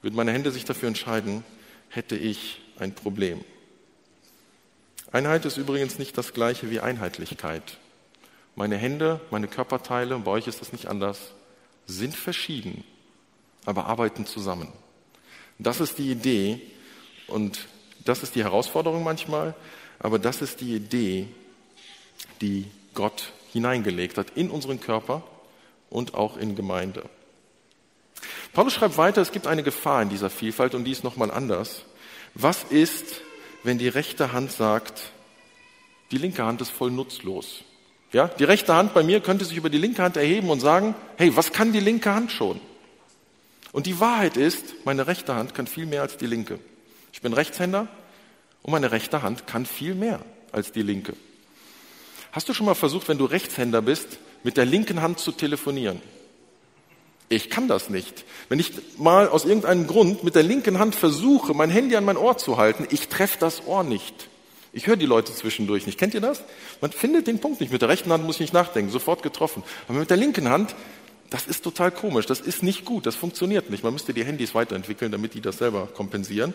Würden 0.00 0.16
meine 0.16 0.32
Hände 0.32 0.52
sich 0.52 0.64
dafür 0.64 0.88
entscheiden, 0.88 1.44
hätte 1.90 2.16
ich 2.16 2.60
ein 2.78 2.94
Problem. 2.94 3.44
Einheit 5.10 5.44
ist 5.44 5.56
übrigens 5.56 5.98
nicht 5.98 6.18
das 6.18 6.34
gleiche 6.34 6.70
wie 6.70 6.80
Einheitlichkeit. 6.80 7.78
Meine 8.56 8.76
Hände, 8.76 9.20
meine 9.30 9.48
Körperteile, 9.48 10.14
und 10.14 10.24
bei 10.24 10.32
euch 10.32 10.46
ist 10.46 10.60
das 10.60 10.72
nicht 10.72 10.86
anders, 10.86 11.32
sind 11.86 12.14
verschieden, 12.14 12.84
aber 13.64 13.86
arbeiten 13.86 14.26
zusammen. 14.26 14.68
Das 15.58 15.80
ist 15.80 15.98
die 15.98 16.10
Idee 16.10 16.60
und 17.26 17.66
das 18.04 18.22
ist 18.22 18.34
die 18.34 18.44
Herausforderung 18.44 19.02
manchmal, 19.02 19.54
aber 19.98 20.18
das 20.18 20.42
ist 20.42 20.60
die 20.60 20.74
Idee, 20.74 21.28
die 22.40 22.66
Gott 22.94 23.32
hineingelegt 23.52 24.18
hat 24.18 24.30
in 24.34 24.50
unseren 24.50 24.80
Körper 24.80 25.22
und 25.90 26.14
auch 26.14 26.36
in 26.36 26.54
Gemeinde. 26.54 27.04
Paulus 28.52 28.74
schreibt 28.74 28.96
weiter, 28.98 29.22
es 29.22 29.32
gibt 29.32 29.46
eine 29.46 29.62
Gefahr 29.62 30.02
in 30.02 30.08
dieser 30.08 30.30
Vielfalt 30.30 30.74
und 30.74 30.84
die 30.84 30.92
ist 30.92 31.04
nochmal 31.04 31.30
anders. 31.30 31.82
Was 32.34 32.64
ist, 32.64 33.20
wenn 33.68 33.76
die 33.76 33.88
rechte 33.88 34.32
Hand 34.32 34.50
sagt, 34.50 35.12
die 36.10 36.16
linke 36.16 36.42
Hand 36.42 36.62
ist 36.62 36.70
voll 36.70 36.90
nutzlos? 36.90 37.64
Ja, 38.14 38.28
die 38.28 38.44
rechte 38.44 38.74
Hand 38.74 38.94
bei 38.94 39.02
mir 39.02 39.20
könnte 39.20 39.44
sich 39.44 39.58
über 39.58 39.68
die 39.68 39.76
linke 39.76 40.02
Hand 40.02 40.16
erheben 40.16 40.48
und 40.48 40.60
sagen, 40.60 40.94
hey, 41.18 41.36
was 41.36 41.52
kann 41.52 41.74
die 41.74 41.80
linke 41.80 42.14
Hand 42.14 42.32
schon? 42.32 42.62
Und 43.72 43.84
die 43.84 44.00
Wahrheit 44.00 44.38
ist, 44.38 44.86
meine 44.86 45.06
rechte 45.06 45.34
Hand 45.34 45.54
kann 45.54 45.66
viel 45.66 45.84
mehr 45.84 46.00
als 46.00 46.16
die 46.16 46.26
linke. 46.26 46.58
Ich 47.12 47.20
bin 47.20 47.34
Rechtshänder 47.34 47.88
und 48.62 48.72
meine 48.72 48.90
rechte 48.90 49.20
Hand 49.20 49.46
kann 49.46 49.66
viel 49.66 49.94
mehr 49.94 50.20
als 50.50 50.72
die 50.72 50.80
linke. 50.80 51.12
Hast 52.32 52.48
du 52.48 52.54
schon 52.54 52.64
mal 52.64 52.74
versucht, 52.74 53.06
wenn 53.08 53.18
du 53.18 53.26
Rechtshänder 53.26 53.82
bist, 53.82 54.18
mit 54.44 54.56
der 54.56 54.64
linken 54.64 55.02
Hand 55.02 55.18
zu 55.18 55.30
telefonieren? 55.30 56.00
Ich 57.28 57.50
kann 57.50 57.68
das 57.68 57.90
nicht. 57.90 58.24
Wenn 58.48 58.58
ich 58.58 58.72
mal 58.96 59.28
aus 59.28 59.44
irgendeinem 59.44 59.86
Grund 59.86 60.24
mit 60.24 60.34
der 60.34 60.42
linken 60.42 60.78
Hand 60.78 60.94
versuche, 60.94 61.52
mein 61.52 61.68
Handy 61.70 61.94
an 61.96 62.04
mein 62.04 62.16
Ohr 62.16 62.38
zu 62.38 62.56
halten, 62.56 62.86
ich 62.90 63.08
treffe 63.08 63.36
das 63.38 63.66
Ohr 63.66 63.84
nicht. 63.84 64.28
Ich 64.72 64.86
höre 64.86 64.96
die 64.96 65.06
Leute 65.06 65.34
zwischendurch 65.34 65.86
nicht. 65.86 65.98
Kennt 65.98 66.14
ihr 66.14 66.20
das? 66.20 66.42
Man 66.80 66.92
findet 66.92 67.26
den 67.26 67.38
Punkt 67.38 67.60
nicht. 67.60 67.72
Mit 67.72 67.82
der 67.82 67.88
rechten 67.88 68.12
Hand 68.12 68.24
muss 68.24 68.36
ich 68.36 68.40
nicht 68.40 68.52
nachdenken, 68.54 68.90
sofort 68.90 69.22
getroffen. 69.22 69.62
Aber 69.88 69.98
mit 69.98 70.10
der 70.10 70.16
linken 70.16 70.48
Hand, 70.48 70.74
das 71.30 71.46
ist 71.46 71.62
total 71.62 71.90
komisch. 71.90 72.26
Das 72.26 72.40
ist 72.40 72.62
nicht 72.62 72.84
gut. 72.84 73.04
Das 73.04 73.14
funktioniert 73.14 73.70
nicht. 73.70 73.82
Man 73.82 73.92
müsste 73.92 74.14
die 74.14 74.24
Handys 74.24 74.54
weiterentwickeln, 74.54 75.12
damit 75.12 75.34
die 75.34 75.40
das 75.40 75.58
selber 75.58 75.86
kompensieren. 75.86 76.54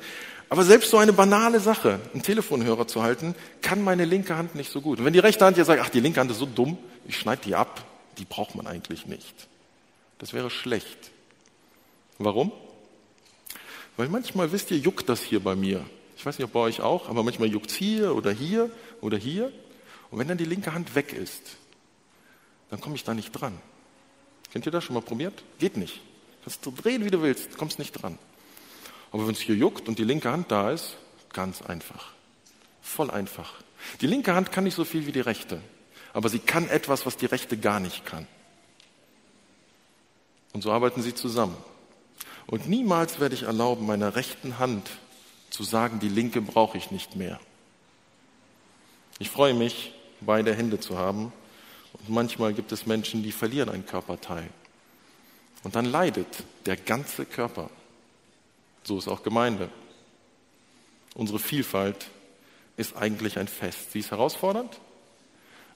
Aber 0.50 0.64
selbst 0.64 0.90
so 0.90 0.98
eine 0.98 1.14
banale 1.14 1.60
Sache, 1.60 2.00
einen 2.14 2.24
Telefonhörer 2.24 2.88
zu 2.88 3.04
halten, 3.04 3.36
kann 3.62 3.84
meine 3.84 4.06
linke 4.06 4.38
Hand 4.38 4.56
nicht 4.56 4.72
so 4.72 4.82
gut. 4.82 5.00
Und 5.00 5.06
wenn 5.06 5.14
die 5.14 5.20
rechte 5.20 5.46
Hand 5.46 5.58
jetzt 5.58 5.68
sagt, 5.68 5.82
ach, 5.84 5.90
die 5.90 6.00
linke 6.00 6.20
Hand 6.20 6.32
ist 6.32 6.40
so 6.40 6.48
dumm, 6.48 6.78
ich 7.08 7.18
schneide 7.18 7.42
die 7.46 7.56
ab, 7.56 7.84
die 8.18 8.26
braucht 8.26 8.56
man 8.56 8.66
eigentlich 8.66 9.06
nicht. 9.06 9.48
Das 10.24 10.32
wäre 10.32 10.50
schlecht. 10.50 11.12
Warum? 12.18 12.54
Weil 13.98 14.08
manchmal, 14.08 14.54
wisst 14.54 14.72
ihr, 14.72 14.78
juckt 14.78 15.10
das 15.10 15.22
hier 15.22 15.42
bei 15.42 15.54
mir. 15.54 15.86
Ich 16.16 16.26
weiß 16.26 16.38
nicht, 16.38 16.46
ob 16.46 16.54
bei 16.54 16.62
euch 16.62 16.80
auch, 16.80 17.10
aber 17.10 17.24
manchmal 17.24 17.50
juckt 17.50 17.72
es 17.72 17.76
hier 17.76 18.16
oder 18.16 18.32
hier 18.32 18.72
oder 19.02 19.18
hier. 19.18 19.52
Und 20.12 20.20
wenn 20.20 20.30
dann 20.30 20.38
die 20.38 20.46
linke 20.46 20.74
Hand 20.74 20.96
weg 20.96 21.12
ist, 21.12 21.42
dann 22.70 22.80
komme 22.80 22.96
ich 22.96 23.04
da 23.04 23.14
nicht 23.14 23.34
dran. 23.34 23.60
Kennt 24.54 24.66
ihr 24.66 24.72
das 24.72 24.86
schon 24.86 24.94
mal 24.94 25.02
probiert? 25.02 25.44
Geht 25.60 25.76
nicht. 25.76 26.00
Kannst 26.46 26.66
du 26.66 26.72
drehen, 26.72 27.04
wie 27.04 27.12
du 27.12 27.22
willst, 27.22 27.58
kommst 27.58 27.78
nicht 27.78 27.92
dran. 27.92 28.18
Aber 29.12 29.28
wenn 29.28 29.34
es 29.34 29.42
hier 29.42 29.56
juckt 29.56 29.90
und 29.90 30.00
die 30.00 30.06
linke 30.06 30.32
Hand 30.32 30.50
da 30.52 30.72
ist, 30.72 30.96
ganz 31.34 31.62
einfach. 31.62 32.14
Voll 32.82 33.12
einfach. 33.12 33.56
Die 34.00 34.08
linke 34.08 34.34
Hand 34.34 34.54
kann 34.54 34.64
nicht 34.64 34.76
so 34.76 34.86
viel 34.86 35.06
wie 35.06 35.12
die 35.12 35.20
rechte, 35.20 35.62
aber 36.14 36.30
sie 36.30 36.40
kann 36.40 36.70
etwas, 36.70 37.06
was 37.06 37.18
die 37.18 37.26
rechte 37.26 37.58
gar 37.58 37.82
nicht 37.82 38.06
kann. 38.06 38.26
Und 40.54 40.62
so 40.62 40.72
arbeiten 40.72 41.02
sie 41.02 41.14
zusammen. 41.14 41.58
Und 42.48 42.70
niemals 42.70 43.20
werde 43.20 43.36
ich 43.36 43.44
erlauben, 43.44 43.86
meiner 43.86 44.16
rechten 44.16 44.60
Hand 44.60 44.90
zu 45.50 45.64
sagen, 45.64 46.00
die 46.00 46.10
linke 46.10 46.42
brauche 46.42 46.78
ich 46.78 46.92
nicht 46.92 47.16
mehr. 47.16 47.40
Ich 49.20 49.30
freue 49.30 49.54
mich, 49.54 49.94
beide 50.22 50.56
Hände 50.56 50.80
zu 50.80 50.98
haben. 50.98 51.32
Und 51.94 52.10
manchmal 52.10 52.54
gibt 52.54 52.72
es 52.72 52.86
Menschen, 52.86 53.24
die 53.24 53.32
verlieren 53.32 53.70
ein 53.70 53.86
Körperteil. 53.86 54.50
Und 55.64 55.76
dann 55.76 55.86
leidet 55.86 56.28
der 56.66 56.76
ganze 56.76 57.26
Körper. 57.26 57.70
So 58.84 58.98
ist 58.98 59.08
auch 59.08 59.24
Gemeinde. 59.24 59.70
Unsere 61.16 61.40
Vielfalt 61.40 62.08
ist 62.76 62.98
eigentlich 62.98 63.38
ein 63.38 63.48
Fest. 63.48 63.92
Sie 63.92 64.00
ist 64.00 64.12
herausfordernd, 64.12 64.80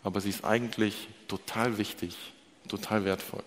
aber 0.03 0.19
sie 0.19 0.29
ist 0.29 0.43
eigentlich 0.43 1.07
total 1.27 1.77
wichtig, 1.77 2.17
total 2.67 3.05
wertvoll. 3.05 3.43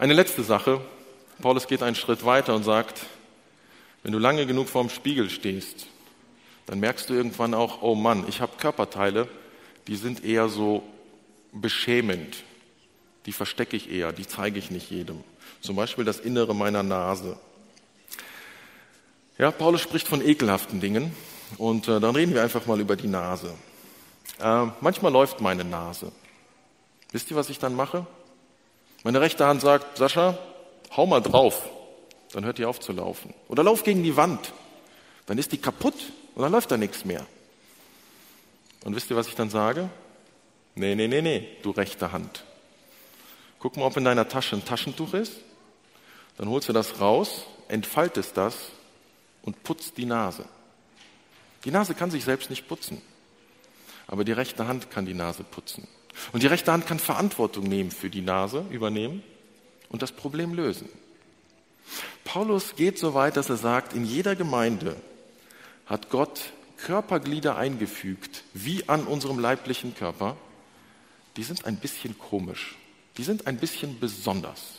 Eine 0.00 0.14
letzte 0.14 0.42
Sache. 0.42 0.80
Paulus 1.42 1.66
geht 1.66 1.82
einen 1.82 1.94
Schritt 1.94 2.24
weiter 2.24 2.54
und 2.54 2.62
sagt, 2.62 3.02
wenn 4.02 4.12
du 4.12 4.18
lange 4.18 4.46
genug 4.46 4.70
vorm 4.70 4.88
Spiegel 4.88 5.28
stehst, 5.28 5.88
dann 6.64 6.80
merkst 6.80 7.10
du 7.10 7.12
irgendwann 7.12 7.52
auch, 7.52 7.82
oh 7.82 7.94
Mann, 7.94 8.24
ich 8.26 8.40
habe 8.40 8.56
Körperteile, 8.56 9.28
die 9.88 9.96
sind 9.96 10.24
eher 10.24 10.48
so 10.48 10.82
beschämend. 11.52 12.44
Die 13.26 13.32
verstecke 13.32 13.76
ich 13.76 13.90
eher, 13.90 14.10
die 14.14 14.26
zeige 14.26 14.58
ich 14.58 14.70
nicht 14.70 14.90
jedem. 14.90 15.22
Zum 15.60 15.76
Beispiel 15.76 16.06
das 16.06 16.18
Innere 16.18 16.54
meiner 16.54 16.82
Nase. 16.82 17.38
Ja, 19.36 19.50
Paulus 19.50 19.82
spricht 19.82 20.08
von 20.08 20.26
ekelhaften 20.26 20.80
Dingen 20.80 21.14
und 21.58 21.88
äh, 21.88 22.00
dann 22.00 22.16
reden 22.16 22.32
wir 22.32 22.42
einfach 22.42 22.64
mal 22.64 22.80
über 22.80 22.96
die 22.96 23.08
Nase. 23.08 23.52
Äh, 24.38 24.64
manchmal 24.80 25.12
läuft 25.12 25.42
meine 25.42 25.64
Nase. 25.64 26.10
Wisst 27.12 27.30
ihr, 27.30 27.36
was 27.36 27.50
ich 27.50 27.58
dann 27.58 27.74
mache? 27.74 28.06
Meine 29.02 29.20
rechte 29.20 29.46
Hand 29.46 29.60
sagt, 29.60 29.98
Sascha, 29.98 30.38
hau 30.96 31.06
mal 31.06 31.20
drauf. 31.20 31.68
Dann 32.32 32.44
hört 32.44 32.58
die 32.58 32.64
auf 32.64 32.80
zu 32.80 32.92
laufen. 32.92 33.34
Oder 33.48 33.64
lauf 33.64 33.82
gegen 33.82 34.02
die 34.02 34.16
Wand. 34.16 34.52
Dann 35.26 35.38
ist 35.38 35.52
die 35.52 35.58
kaputt 35.58 35.94
und 36.34 36.42
dann 36.42 36.52
läuft 36.52 36.70
da 36.70 36.76
nichts 36.76 37.04
mehr. 37.04 37.26
Und 38.84 38.94
wisst 38.94 39.10
ihr, 39.10 39.16
was 39.16 39.28
ich 39.28 39.34
dann 39.34 39.50
sage? 39.50 39.88
Nee, 40.74 40.94
nee, 40.94 41.08
nee, 41.08 41.22
nee, 41.22 41.48
du 41.62 41.70
rechte 41.70 42.12
Hand. 42.12 42.44
Guck 43.58 43.76
mal, 43.76 43.84
ob 43.84 43.96
in 43.96 44.04
deiner 44.04 44.28
Tasche 44.28 44.56
ein 44.56 44.64
Taschentuch 44.64 45.14
ist. 45.14 45.32
Dann 46.38 46.48
holst 46.48 46.68
du 46.68 46.72
das 46.72 47.00
raus, 47.00 47.44
entfaltest 47.68 48.36
das 48.36 48.56
und 49.42 49.62
putzt 49.62 49.98
die 49.98 50.06
Nase. 50.06 50.44
Die 51.64 51.70
Nase 51.70 51.94
kann 51.94 52.10
sich 52.10 52.24
selbst 52.24 52.48
nicht 52.48 52.68
putzen. 52.68 53.02
Aber 54.06 54.24
die 54.24 54.32
rechte 54.32 54.66
Hand 54.66 54.90
kann 54.90 55.04
die 55.04 55.14
Nase 55.14 55.44
putzen. 55.44 55.86
Und 56.32 56.42
die 56.42 56.46
rechte 56.46 56.72
Hand 56.72 56.86
kann 56.86 56.98
Verantwortung 56.98 57.64
nehmen 57.64 57.90
für 57.90 58.10
die 58.10 58.20
Nase, 58.20 58.64
übernehmen 58.70 59.22
und 59.88 60.02
das 60.02 60.12
Problem 60.12 60.54
lösen. 60.54 60.88
Paulus 62.24 62.76
geht 62.76 62.98
so 62.98 63.14
weit, 63.14 63.36
dass 63.36 63.50
er 63.50 63.56
sagt, 63.56 63.94
in 63.94 64.04
jeder 64.04 64.36
Gemeinde 64.36 64.96
hat 65.86 66.10
Gott 66.10 66.52
Körperglieder 66.76 67.56
eingefügt, 67.56 68.44
wie 68.54 68.88
an 68.88 69.04
unserem 69.04 69.38
leiblichen 69.38 69.94
Körper, 69.94 70.36
die 71.36 71.42
sind 71.42 71.64
ein 71.66 71.76
bisschen 71.76 72.18
komisch. 72.18 72.76
Die 73.16 73.24
sind 73.24 73.46
ein 73.46 73.58
bisschen 73.58 73.98
besonders. 73.98 74.78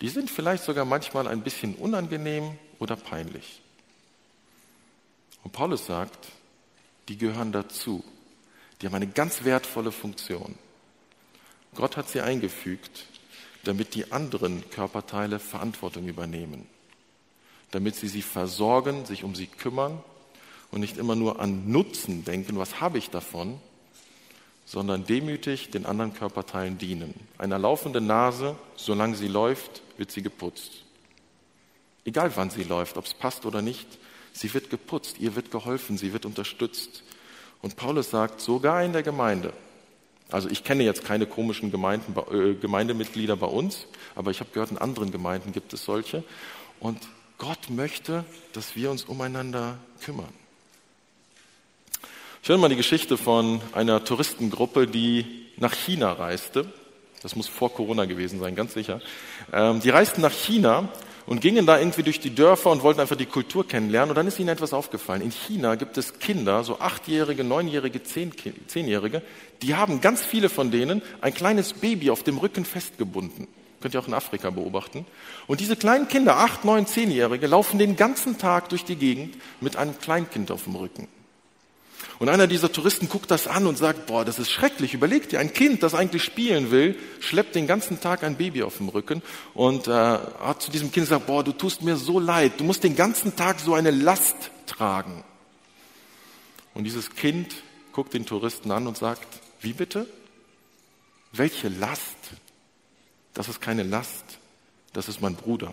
Die 0.00 0.08
sind 0.08 0.30
vielleicht 0.30 0.64
sogar 0.64 0.84
manchmal 0.84 1.28
ein 1.28 1.42
bisschen 1.42 1.74
unangenehm 1.74 2.58
oder 2.78 2.96
peinlich. 2.96 3.60
Und 5.44 5.52
Paulus 5.52 5.86
sagt, 5.86 6.28
die 7.08 7.16
gehören 7.16 7.52
dazu. 7.52 8.04
Die 8.80 8.86
haben 8.86 8.94
eine 8.94 9.08
ganz 9.08 9.44
wertvolle 9.44 9.92
Funktion. 9.92 10.54
Gott 11.74 11.96
hat 11.96 12.08
sie 12.08 12.20
eingefügt, 12.20 13.06
damit 13.64 13.94
die 13.94 14.12
anderen 14.12 14.68
Körperteile 14.70 15.38
Verantwortung 15.38 16.06
übernehmen, 16.08 16.66
damit 17.70 17.96
sie 17.96 18.08
sie 18.08 18.22
versorgen, 18.22 19.04
sich 19.04 19.24
um 19.24 19.34
sie 19.34 19.46
kümmern 19.46 20.02
und 20.70 20.80
nicht 20.80 20.96
immer 20.96 21.16
nur 21.16 21.40
an 21.40 21.70
Nutzen 21.70 22.24
denken, 22.24 22.58
was 22.58 22.80
habe 22.80 22.98
ich 22.98 23.10
davon, 23.10 23.60
sondern 24.64 25.06
demütig 25.06 25.70
den 25.70 25.86
anderen 25.86 26.14
Körperteilen 26.14 26.78
dienen. 26.78 27.14
Einer 27.38 27.58
laufenden 27.58 28.06
Nase, 28.06 28.56
solange 28.76 29.16
sie 29.16 29.28
läuft, 29.28 29.82
wird 29.96 30.10
sie 30.10 30.22
geputzt. 30.22 30.84
Egal 32.04 32.32
wann 32.36 32.50
sie 32.50 32.64
läuft, 32.64 32.96
ob 32.96 33.06
es 33.06 33.14
passt 33.14 33.44
oder 33.44 33.62
nicht, 33.62 33.86
sie 34.32 34.52
wird 34.52 34.70
geputzt, 34.70 35.18
ihr 35.18 35.34
wird 35.36 35.50
geholfen, 35.50 35.98
sie 35.98 36.12
wird 36.12 36.26
unterstützt. 36.26 37.02
Und 37.62 37.76
Paulus 37.76 38.10
sagt, 38.10 38.40
sogar 38.40 38.84
in 38.84 38.92
der 38.92 39.02
Gemeinde, 39.02 39.52
also 40.30 40.48
ich 40.48 40.62
kenne 40.62 40.84
jetzt 40.84 41.04
keine 41.04 41.26
komischen 41.26 41.70
Gemeinden, 41.70 42.14
äh, 42.30 42.54
Gemeindemitglieder 42.54 43.36
bei 43.36 43.46
uns, 43.46 43.86
aber 44.14 44.30
ich 44.30 44.40
habe 44.40 44.50
gehört, 44.52 44.70
in 44.70 44.78
anderen 44.78 45.10
Gemeinden 45.10 45.52
gibt 45.52 45.72
es 45.72 45.84
solche. 45.84 46.22
Und 46.80 46.98
Gott 47.38 47.70
möchte, 47.70 48.24
dass 48.52 48.76
wir 48.76 48.90
uns 48.90 49.04
umeinander 49.04 49.78
kümmern. 50.04 50.28
Ich 52.42 52.48
höre 52.48 52.58
mal 52.58 52.68
die 52.68 52.76
Geschichte 52.76 53.16
von 53.16 53.60
einer 53.72 54.04
Touristengruppe, 54.04 54.86
die 54.86 55.46
nach 55.56 55.74
China 55.74 56.12
reiste. 56.12 56.72
Das 57.22 57.34
muss 57.34 57.48
vor 57.48 57.72
Corona 57.74 58.04
gewesen 58.04 58.38
sein, 58.38 58.54
ganz 58.54 58.74
sicher. 58.74 59.00
Ähm, 59.52 59.80
die 59.80 59.90
reisten 59.90 60.20
nach 60.20 60.32
China 60.32 60.88
und 61.28 61.42
gingen 61.42 61.66
da 61.66 61.78
irgendwie 61.78 62.02
durch 62.02 62.20
die 62.20 62.34
Dörfer 62.34 62.70
und 62.70 62.82
wollten 62.82 63.00
einfach 63.00 63.14
die 63.14 63.26
Kultur 63.26 63.68
kennenlernen. 63.68 64.10
Und 64.10 64.16
dann 64.16 64.26
ist 64.26 64.38
ihnen 64.38 64.48
etwas 64.48 64.72
aufgefallen. 64.72 65.20
In 65.20 65.30
China 65.30 65.74
gibt 65.74 65.98
es 65.98 66.18
Kinder, 66.18 66.64
so 66.64 66.80
achtjährige, 66.80 67.44
neunjährige, 67.44 68.02
zehnjährige, 68.02 69.22
die 69.60 69.74
haben 69.74 70.00
ganz 70.00 70.24
viele 70.24 70.48
von 70.48 70.70
denen 70.70 71.02
ein 71.20 71.34
kleines 71.34 71.74
Baby 71.74 72.10
auf 72.10 72.22
dem 72.22 72.38
Rücken 72.38 72.64
festgebunden. 72.64 73.46
Könnt 73.80 73.94
ihr 73.94 74.00
auch 74.00 74.08
in 74.08 74.14
Afrika 74.14 74.48
beobachten. 74.48 75.04
Und 75.46 75.60
diese 75.60 75.76
kleinen 75.76 76.08
Kinder, 76.08 76.38
acht, 76.38 76.64
neun, 76.64 76.86
zehnjährige, 76.86 77.46
laufen 77.46 77.78
den 77.78 77.96
ganzen 77.96 78.38
Tag 78.38 78.70
durch 78.70 78.84
die 78.84 78.96
Gegend 78.96 79.36
mit 79.60 79.76
einem 79.76 79.98
Kleinkind 79.98 80.50
auf 80.50 80.64
dem 80.64 80.76
Rücken. 80.76 81.08
Und 82.18 82.28
einer 82.28 82.48
dieser 82.48 82.72
Touristen 82.72 83.08
guckt 83.08 83.30
das 83.30 83.46
an 83.46 83.66
und 83.66 83.78
sagt, 83.78 84.06
boah, 84.06 84.24
das 84.24 84.40
ist 84.40 84.50
schrecklich. 84.50 84.92
Überleg 84.92 85.28
dir, 85.28 85.38
ein 85.38 85.52
Kind, 85.52 85.84
das 85.84 85.94
eigentlich 85.94 86.24
spielen 86.24 86.72
will, 86.72 86.98
schleppt 87.20 87.54
den 87.54 87.68
ganzen 87.68 88.00
Tag 88.00 88.24
ein 88.24 88.36
Baby 88.36 88.64
auf 88.64 88.78
dem 88.78 88.88
Rücken 88.88 89.22
und 89.54 89.86
äh, 89.86 89.92
hat 89.92 90.60
zu 90.60 90.72
diesem 90.72 90.90
Kind 90.90 91.06
gesagt, 91.06 91.26
boah, 91.26 91.44
du 91.44 91.52
tust 91.52 91.82
mir 91.82 91.96
so 91.96 92.18
leid. 92.18 92.54
Du 92.58 92.64
musst 92.64 92.82
den 92.82 92.96
ganzen 92.96 93.36
Tag 93.36 93.60
so 93.60 93.74
eine 93.74 93.92
Last 93.92 94.36
tragen. 94.66 95.22
Und 96.74 96.84
dieses 96.84 97.10
Kind 97.10 97.54
guckt 97.92 98.14
den 98.14 98.26
Touristen 98.26 98.72
an 98.72 98.88
und 98.88 98.96
sagt, 98.96 99.40
wie 99.60 99.72
bitte? 99.72 100.06
Welche 101.32 101.68
Last? 101.68 102.16
Das 103.32 103.48
ist 103.48 103.60
keine 103.60 103.84
Last. 103.84 104.24
Das 104.92 105.08
ist 105.08 105.20
mein 105.20 105.36
Bruder. 105.36 105.72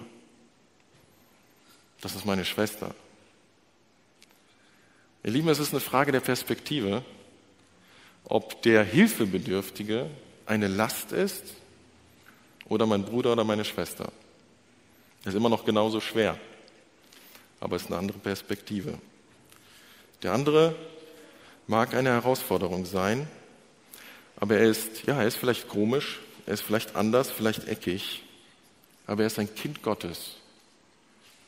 Das 2.01 2.13
ist 2.13 2.25
meine 2.25 2.45
Schwester. 2.45 2.93
Ihr 5.26 5.32
Lieben, 5.32 5.50
es 5.50 5.58
ist 5.58 5.72
eine 5.72 5.80
Frage 5.80 6.12
der 6.12 6.20
Perspektive, 6.20 7.04
ob 8.26 8.62
der 8.62 8.84
Hilfebedürftige 8.84 10.08
eine 10.46 10.68
Last 10.68 11.14
ist 11.14 11.56
oder 12.70 12.86
mein 12.86 13.04
Bruder 13.04 13.32
oder 13.32 13.44
meine 13.44 13.66
Schwester. 13.66 14.12
Das 15.24 15.34
ist 15.34 15.38
immer 15.40 15.50
noch 15.50 15.66
genauso 15.66 16.00
schwer, 16.00 16.38
aber 17.60 17.76
es 17.76 17.82
ist 17.82 17.88
eine 17.88 17.98
andere 17.98 18.20
Perspektive. 18.20 19.00
Der 20.22 20.32
andere 20.32 20.76
mag 21.66 21.96
eine 21.96 22.10
Herausforderung 22.10 22.86
sein, 22.86 23.28
aber 24.36 24.58
er 24.60 24.70
ist, 24.70 25.08
ja, 25.08 25.20
er 25.20 25.28
ist 25.28 25.38
vielleicht 25.38 25.68
komisch, 25.68 26.20
er 26.46 26.54
ist 26.54 26.62
vielleicht 26.62 26.96
anders, 26.96 27.32
vielleicht 27.32 27.68
eckig, 27.68 28.22
aber 29.08 29.24
er 29.24 29.28
ist 29.28 29.40
ein 29.40 29.56
Kind 29.56 29.82
Gottes. 29.82 30.36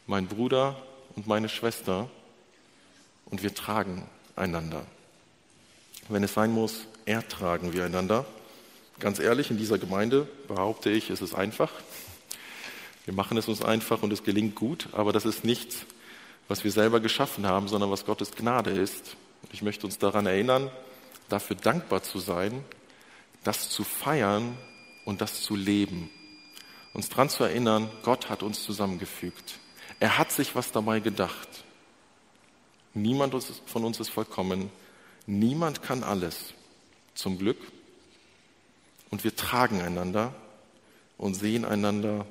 Mein 0.07 0.25
Bruder 0.25 0.81
und 1.15 1.27
meine 1.27 1.47
Schwester 1.47 2.09
und 3.29 3.43
wir 3.43 3.53
tragen 3.53 4.03
einander. 4.35 4.85
Wenn 6.09 6.23
es 6.23 6.33
sein 6.33 6.51
muss, 6.51 6.85
ertragen 7.05 7.73
wir 7.73 7.85
einander. 7.85 8.25
Ganz 8.99 9.19
ehrlich, 9.19 9.51
in 9.51 9.57
dieser 9.57 9.77
Gemeinde 9.77 10.27
behaupte 10.47 10.89
ich, 10.89 11.09
es 11.09 11.21
ist 11.21 11.35
einfach. 11.35 11.71
Wir 13.05 13.13
machen 13.13 13.37
es 13.37 13.47
uns 13.47 13.61
einfach 13.61 14.01
und 14.03 14.11
es 14.11 14.23
gelingt 14.23 14.55
gut, 14.55 14.89
aber 14.91 15.13
das 15.13 15.25
ist 15.25 15.43
nichts, 15.43 15.85
was 16.47 16.63
wir 16.63 16.71
selber 16.71 16.99
geschaffen 16.99 17.45
haben, 17.45 17.67
sondern 17.67 17.91
was 17.91 18.05
Gottes 18.05 18.31
Gnade 18.31 18.71
ist. 18.71 19.15
Ich 19.51 19.61
möchte 19.61 19.85
uns 19.85 19.97
daran 19.97 20.25
erinnern, 20.25 20.71
dafür 21.29 21.55
dankbar 21.55 22.03
zu 22.03 22.19
sein, 22.19 22.63
das 23.43 23.69
zu 23.69 23.83
feiern 23.83 24.57
und 25.05 25.21
das 25.21 25.41
zu 25.41 25.55
leben. 25.55 26.09
Uns 26.93 27.09
daran 27.09 27.29
zu 27.29 27.43
erinnern, 27.43 27.89
Gott 28.03 28.29
hat 28.29 28.43
uns 28.43 28.63
zusammengefügt. 28.63 29.59
Er 29.99 30.17
hat 30.17 30.31
sich 30.31 30.55
was 30.55 30.71
dabei 30.71 30.99
gedacht. 30.99 31.47
Niemand 32.93 33.35
von 33.65 33.85
uns 33.85 33.99
ist 33.99 34.09
vollkommen. 34.09 34.69
Niemand 35.25 35.83
kann 35.83 36.03
alles. 36.03 36.53
Zum 37.13 37.37
Glück. 37.37 37.57
Und 39.09 39.23
wir 39.23 39.35
tragen 39.35 39.81
einander 39.81 40.33
und 41.17 41.33
sehen 41.35 41.65
einander 41.65 42.25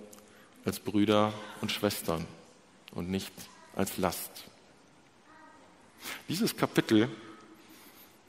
als 0.64 0.80
Brüder 0.80 1.32
und 1.60 1.72
Schwestern 1.72 2.26
und 2.92 3.10
nicht 3.10 3.32
als 3.74 3.98
Last. 3.98 4.30
Dieses 6.28 6.56
Kapitel 6.56 7.08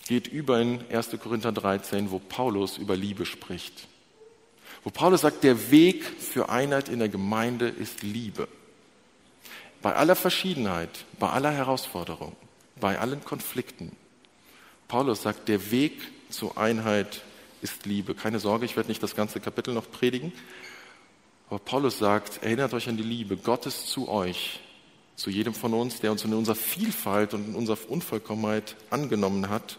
geht 0.07 0.27
über 0.27 0.59
in 0.59 0.83
1. 0.89 1.17
Korinther 1.19 1.51
13, 1.51 2.11
wo 2.11 2.19
Paulus 2.19 2.77
über 2.77 2.95
Liebe 2.95 3.25
spricht. 3.25 3.87
Wo 4.83 4.89
Paulus 4.89 5.21
sagt, 5.21 5.43
der 5.43 5.71
Weg 5.71 6.05
für 6.05 6.49
Einheit 6.49 6.89
in 6.89 6.99
der 6.99 7.09
Gemeinde 7.09 7.67
ist 7.67 8.03
Liebe. 8.03 8.47
Bei 9.81 9.95
aller 9.95 10.15
Verschiedenheit, 10.15 11.05
bei 11.19 11.29
aller 11.29 11.51
Herausforderung, 11.51 12.35
bei 12.79 12.99
allen 12.99 13.23
Konflikten. 13.23 13.95
Paulus 14.87 15.23
sagt, 15.23 15.47
der 15.49 15.71
Weg 15.71 16.01
zur 16.29 16.57
Einheit 16.57 17.21
ist 17.61 17.85
Liebe. 17.85 18.15
Keine 18.15 18.39
Sorge, 18.39 18.65
ich 18.65 18.75
werde 18.75 18.89
nicht 18.89 19.03
das 19.03 19.15
ganze 19.15 19.39
Kapitel 19.39 19.73
noch 19.73 19.89
predigen. 19.91 20.31
Aber 21.49 21.59
Paulus 21.59 21.97
sagt, 21.97 22.43
erinnert 22.43 22.73
euch 22.73 22.89
an 22.89 22.97
die 22.97 23.03
Liebe 23.03 23.37
Gottes 23.37 23.85
zu 23.85 24.09
euch, 24.09 24.59
zu 25.15 25.29
jedem 25.29 25.53
von 25.53 25.73
uns, 25.73 25.99
der 25.99 26.11
uns 26.11 26.23
in 26.25 26.33
unserer 26.33 26.55
Vielfalt 26.55 27.33
und 27.33 27.47
in 27.47 27.55
unserer 27.55 27.77
Unvollkommenheit 27.89 28.75
angenommen 28.89 29.49
hat 29.49 29.77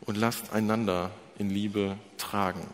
und 0.00 0.16
lasst 0.16 0.52
einander 0.52 1.10
in 1.38 1.50
Liebe 1.50 1.96
tragen. 2.18 2.66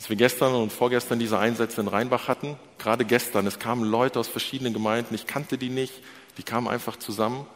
Als 0.00 0.08
wir 0.08 0.16
gestern 0.16 0.54
und 0.54 0.72
vorgestern 0.72 1.18
diese 1.18 1.38
Einsätze 1.38 1.82
in 1.82 1.86
Rheinbach 1.86 2.26
hatten, 2.26 2.56
gerade 2.78 3.04
gestern, 3.04 3.46
es 3.46 3.58
kamen 3.58 3.84
Leute 3.84 4.18
aus 4.18 4.28
verschiedenen 4.28 4.72
Gemeinden, 4.72 5.14
ich 5.14 5.26
kannte 5.26 5.58
die 5.58 5.68
nicht, 5.68 5.92
die 6.38 6.42
kamen 6.42 6.68
einfach 6.68 6.96
zusammen. 6.96 7.46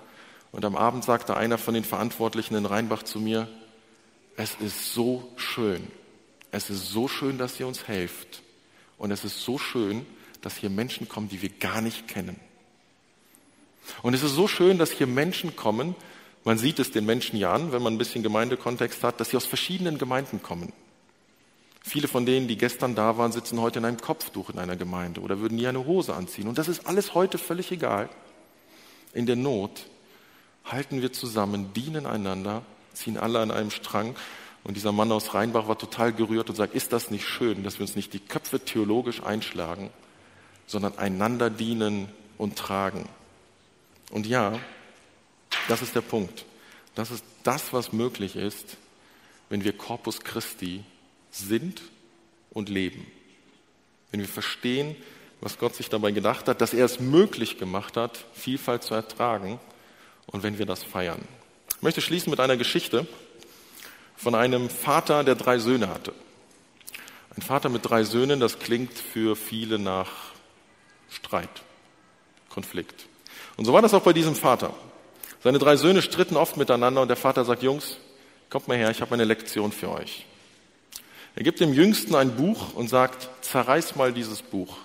Und 0.52 0.66
am 0.66 0.76
Abend 0.76 1.04
sagte 1.04 1.38
einer 1.38 1.56
von 1.56 1.72
den 1.72 1.84
Verantwortlichen 1.84 2.54
in 2.54 2.66
Rheinbach 2.66 3.02
zu 3.02 3.18
mir, 3.18 3.48
es 4.36 4.56
ist 4.60 4.92
so 4.92 5.26
schön, 5.36 5.88
es 6.50 6.68
ist 6.68 6.90
so 6.90 7.08
schön, 7.08 7.38
dass 7.38 7.58
ihr 7.58 7.66
uns 7.66 7.88
helft. 7.88 8.42
Und 8.98 9.10
es 9.10 9.24
ist 9.24 9.40
so 9.40 9.56
schön, 9.56 10.04
dass 10.42 10.58
hier 10.58 10.68
Menschen 10.68 11.08
kommen, 11.08 11.30
die 11.30 11.40
wir 11.40 11.48
gar 11.48 11.80
nicht 11.80 12.08
kennen. 12.08 12.38
Und 14.02 14.12
es 14.12 14.22
ist 14.22 14.34
so 14.34 14.48
schön, 14.48 14.76
dass 14.76 14.90
hier 14.90 15.06
Menschen 15.06 15.56
kommen, 15.56 15.94
man 16.44 16.58
sieht 16.58 16.78
es 16.78 16.90
den 16.90 17.06
Menschen 17.06 17.38
ja 17.38 17.54
an, 17.54 17.72
wenn 17.72 17.80
man 17.80 17.94
ein 17.94 17.98
bisschen 17.98 18.22
Gemeindekontext 18.22 19.02
hat, 19.02 19.18
dass 19.18 19.30
sie 19.30 19.38
aus 19.38 19.46
verschiedenen 19.46 19.96
Gemeinden 19.96 20.42
kommen. 20.42 20.74
Viele 21.86 22.08
von 22.08 22.24
denen, 22.24 22.48
die 22.48 22.56
gestern 22.56 22.94
da 22.94 23.18
waren, 23.18 23.30
sitzen 23.30 23.60
heute 23.60 23.78
in 23.78 23.84
einem 23.84 24.00
Kopftuch 24.00 24.48
in 24.48 24.58
einer 24.58 24.74
Gemeinde 24.74 25.20
oder 25.20 25.40
würden 25.40 25.56
nie 25.56 25.66
eine 25.66 25.84
Hose 25.84 26.14
anziehen. 26.14 26.48
Und 26.48 26.56
das 26.56 26.66
ist 26.66 26.86
alles 26.86 27.14
heute 27.14 27.36
völlig 27.36 27.70
egal. 27.70 28.08
In 29.12 29.26
der 29.26 29.36
Not 29.36 29.84
halten 30.64 31.02
wir 31.02 31.12
zusammen, 31.12 31.74
dienen 31.74 32.06
einander, 32.06 32.62
ziehen 32.94 33.18
alle 33.18 33.38
an 33.40 33.50
einem 33.50 33.70
Strang. 33.70 34.16
Und 34.64 34.78
dieser 34.78 34.92
Mann 34.92 35.12
aus 35.12 35.34
Rheinbach 35.34 35.68
war 35.68 35.76
total 35.76 36.14
gerührt 36.14 36.48
und 36.48 36.56
sagt, 36.56 36.74
ist 36.74 36.94
das 36.94 37.10
nicht 37.10 37.28
schön, 37.28 37.62
dass 37.64 37.78
wir 37.78 37.82
uns 37.82 37.96
nicht 37.96 38.14
die 38.14 38.18
Köpfe 38.18 38.60
theologisch 38.60 39.22
einschlagen, 39.22 39.90
sondern 40.66 40.96
einander 40.96 41.50
dienen 41.50 42.08
und 42.38 42.56
tragen. 42.56 43.06
Und 44.10 44.26
ja, 44.26 44.58
das 45.68 45.82
ist 45.82 45.94
der 45.94 46.00
Punkt. 46.00 46.46
Das 46.94 47.10
ist 47.10 47.26
das, 47.42 47.74
was 47.74 47.92
möglich 47.92 48.36
ist, 48.36 48.78
wenn 49.50 49.64
wir 49.64 49.76
Corpus 49.76 50.20
Christi 50.20 50.82
sind 51.34 51.82
und 52.50 52.68
leben. 52.68 53.06
Wenn 54.10 54.20
wir 54.20 54.28
verstehen, 54.28 54.96
was 55.40 55.58
Gott 55.58 55.74
sich 55.74 55.88
dabei 55.88 56.12
gedacht 56.12 56.48
hat, 56.48 56.60
dass 56.60 56.72
er 56.72 56.84
es 56.84 57.00
möglich 57.00 57.58
gemacht 57.58 57.96
hat, 57.96 58.24
Vielfalt 58.32 58.82
zu 58.82 58.94
ertragen 58.94 59.58
und 60.26 60.42
wenn 60.42 60.58
wir 60.58 60.66
das 60.66 60.82
feiern. 60.82 61.20
Ich 61.76 61.82
möchte 61.82 62.00
schließen 62.00 62.30
mit 62.30 62.40
einer 62.40 62.56
Geschichte 62.56 63.06
von 64.16 64.34
einem 64.34 64.70
Vater, 64.70 65.24
der 65.24 65.34
drei 65.34 65.58
Söhne 65.58 65.88
hatte. 65.88 66.14
Ein 67.36 67.42
Vater 67.42 67.68
mit 67.68 67.84
drei 67.84 68.04
Söhnen, 68.04 68.38
das 68.38 68.60
klingt 68.60 68.96
für 68.96 69.34
viele 69.34 69.78
nach 69.78 70.10
Streit, 71.10 71.62
Konflikt. 72.48 73.06
Und 73.56 73.64
so 73.64 73.72
war 73.72 73.82
das 73.82 73.92
auch 73.92 74.02
bei 74.02 74.12
diesem 74.12 74.36
Vater. 74.36 74.72
Seine 75.42 75.58
drei 75.58 75.76
Söhne 75.76 76.00
stritten 76.00 76.36
oft 76.36 76.56
miteinander 76.56 77.02
und 77.02 77.08
der 77.08 77.16
Vater 77.16 77.44
sagt, 77.44 77.62
Jungs, 77.62 77.98
kommt 78.48 78.68
mal 78.68 78.76
her, 78.76 78.90
ich 78.90 79.00
habe 79.00 79.12
eine 79.12 79.24
Lektion 79.24 79.72
für 79.72 79.90
euch. 79.90 80.24
Er 81.36 81.42
gibt 81.42 81.58
dem 81.58 81.72
Jüngsten 81.72 82.14
ein 82.14 82.36
Buch 82.36 82.74
und 82.74 82.88
sagt, 82.88 83.28
zerreiß 83.44 83.96
mal 83.96 84.12
dieses 84.12 84.40
Buch. 84.40 84.76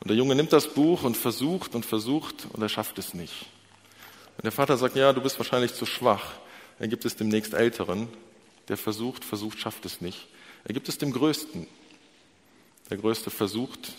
Und 0.00 0.08
der 0.08 0.16
Junge 0.16 0.34
nimmt 0.34 0.52
das 0.52 0.68
Buch 0.68 1.02
und 1.02 1.16
versucht 1.16 1.74
und 1.74 1.84
versucht 1.84 2.46
und 2.52 2.62
er 2.62 2.70
schafft 2.70 2.98
es 2.98 3.12
nicht. 3.12 3.46
Und 4.36 4.44
der 4.44 4.52
Vater 4.52 4.78
sagt, 4.78 4.96
ja, 4.96 5.12
du 5.12 5.20
bist 5.20 5.38
wahrscheinlich 5.38 5.74
zu 5.74 5.84
schwach. 5.84 6.32
Er 6.78 6.88
gibt 6.88 7.04
es 7.04 7.16
dem 7.16 7.28
nächstälteren, 7.28 8.08
der 8.68 8.78
versucht, 8.78 9.24
versucht, 9.24 9.58
schafft 9.58 9.84
es 9.84 10.00
nicht. 10.00 10.26
Er 10.64 10.72
gibt 10.72 10.88
es 10.88 10.96
dem 10.96 11.12
Größten. 11.12 11.66
Der 12.90 12.96
Größte 12.96 13.30
versucht 13.30 13.92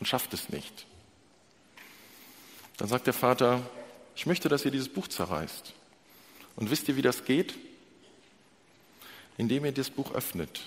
und 0.00 0.06
schafft 0.06 0.32
es 0.32 0.48
nicht. 0.48 0.86
Dann 2.78 2.88
sagt 2.88 3.06
der 3.06 3.14
Vater, 3.14 3.60
ich 4.16 4.26
möchte, 4.26 4.48
dass 4.48 4.64
ihr 4.64 4.70
dieses 4.70 4.88
Buch 4.88 5.08
zerreißt. 5.08 5.74
Und 6.56 6.70
wisst 6.70 6.88
ihr, 6.88 6.96
wie 6.96 7.02
das 7.02 7.24
geht? 7.24 7.54
Indem 9.36 9.64
ihr 9.66 9.72
das 9.72 9.90
Buch 9.90 10.12
öffnet 10.12 10.62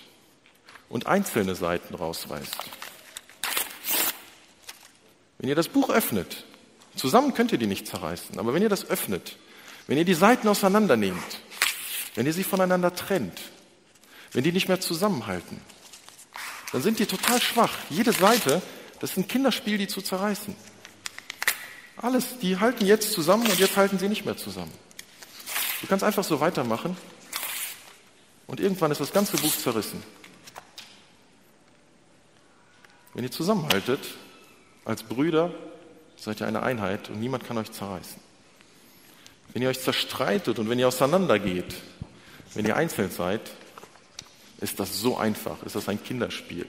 und 0.88 1.06
einzelne 1.06 1.54
Seiten 1.54 1.94
rausreißt. 1.94 2.56
Wenn 5.38 5.48
ihr 5.48 5.54
das 5.54 5.68
Buch 5.68 5.90
öffnet, 5.90 6.44
zusammen 6.96 7.34
könnt 7.34 7.52
ihr 7.52 7.58
die 7.58 7.66
nicht 7.66 7.86
zerreißen, 7.86 8.38
aber 8.38 8.54
wenn 8.54 8.62
ihr 8.62 8.68
das 8.68 8.88
öffnet, 8.88 9.36
wenn 9.86 9.98
ihr 9.98 10.04
die 10.04 10.14
Seiten 10.14 10.48
auseinandernehmt, 10.48 11.40
wenn 12.14 12.26
ihr 12.26 12.32
sie 12.32 12.44
voneinander 12.44 12.94
trennt, 12.94 13.40
wenn 14.32 14.44
die 14.44 14.52
nicht 14.52 14.68
mehr 14.68 14.80
zusammenhalten, 14.80 15.60
dann 16.72 16.82
sind 16.82 16.98
die 16.98 17.06
total 17.06 17.40
schwach. 17.40 17.72
Jede 17.88 18.12
Seite, 18.12 18.60
das 19.00 19.12
ist 19.12 19.16
ein 19.16 19.28
Kinderspiel, 19.28 19.78
die 19.78 19.88
zu 19.88 20.02
zerreißen. 20.02 20.54
Alles, 21.96 22.38
die 22.40 22.58
halten 22.58 22.86
jetzt 22.86 23.12
zusammen 23.12 23.46
und 23.46 23.58
jetzt 23.58 23.76
halten 23.76 23.98
sie 23.98 24.08
nicht 24.08 24.24
mehr 24.24 24.36
zusammen. 24.36 24.72
Du 25.80 25.86
kannst 25.86 26.04
einfach 26.04 26.24
so 26.24 26.40
weitermachen 26.40 26.96
und 28.46 28.60
irgendwann 28.60 28.90
ist 28.90 29.00
das 29.00 29.12
ganze 29.12 29.36
Buch 29.36 29.56
zerrissen. 29.56 30.02
Wenn 33.14 33.24
ihr 33.24 33.30
zusammenhaltet, 33.30 34.00
als 34.84 35.02
Brüder, 35.02 35.52
seid 36.16 36.40
ihr 36.40 36.46
eine 36.46 36.62
Einheit 36.62 37.10
und 37.10 37.20
niemand 37.20 37.44
kann 37.44 37.58
euch 37.58 37.70
zerreißen. 37.70 38.20
Wenn 39.52 39.62
ihr 39.62 39.68
euch 39.68 39.80
zerstreitet 39.80 40.58
und 40.58 40.68
wenn 40.68 40.78
ihr 40.78 40.88
auseinandergeht, 40.88 41.74
wenn 42.54 42.66
ihr 42.66 42.76
einzeln 42.76 43.10
seid, 43.10 43.40
ist 44.60 44.80
das 44.80 45.00
so 45.00 45.16
einfach, 45.16 45.62
ist 45.62 45.76
das 45.76 45.88
ein 45.88 46.02
Kinderspiel. 46.02 46.66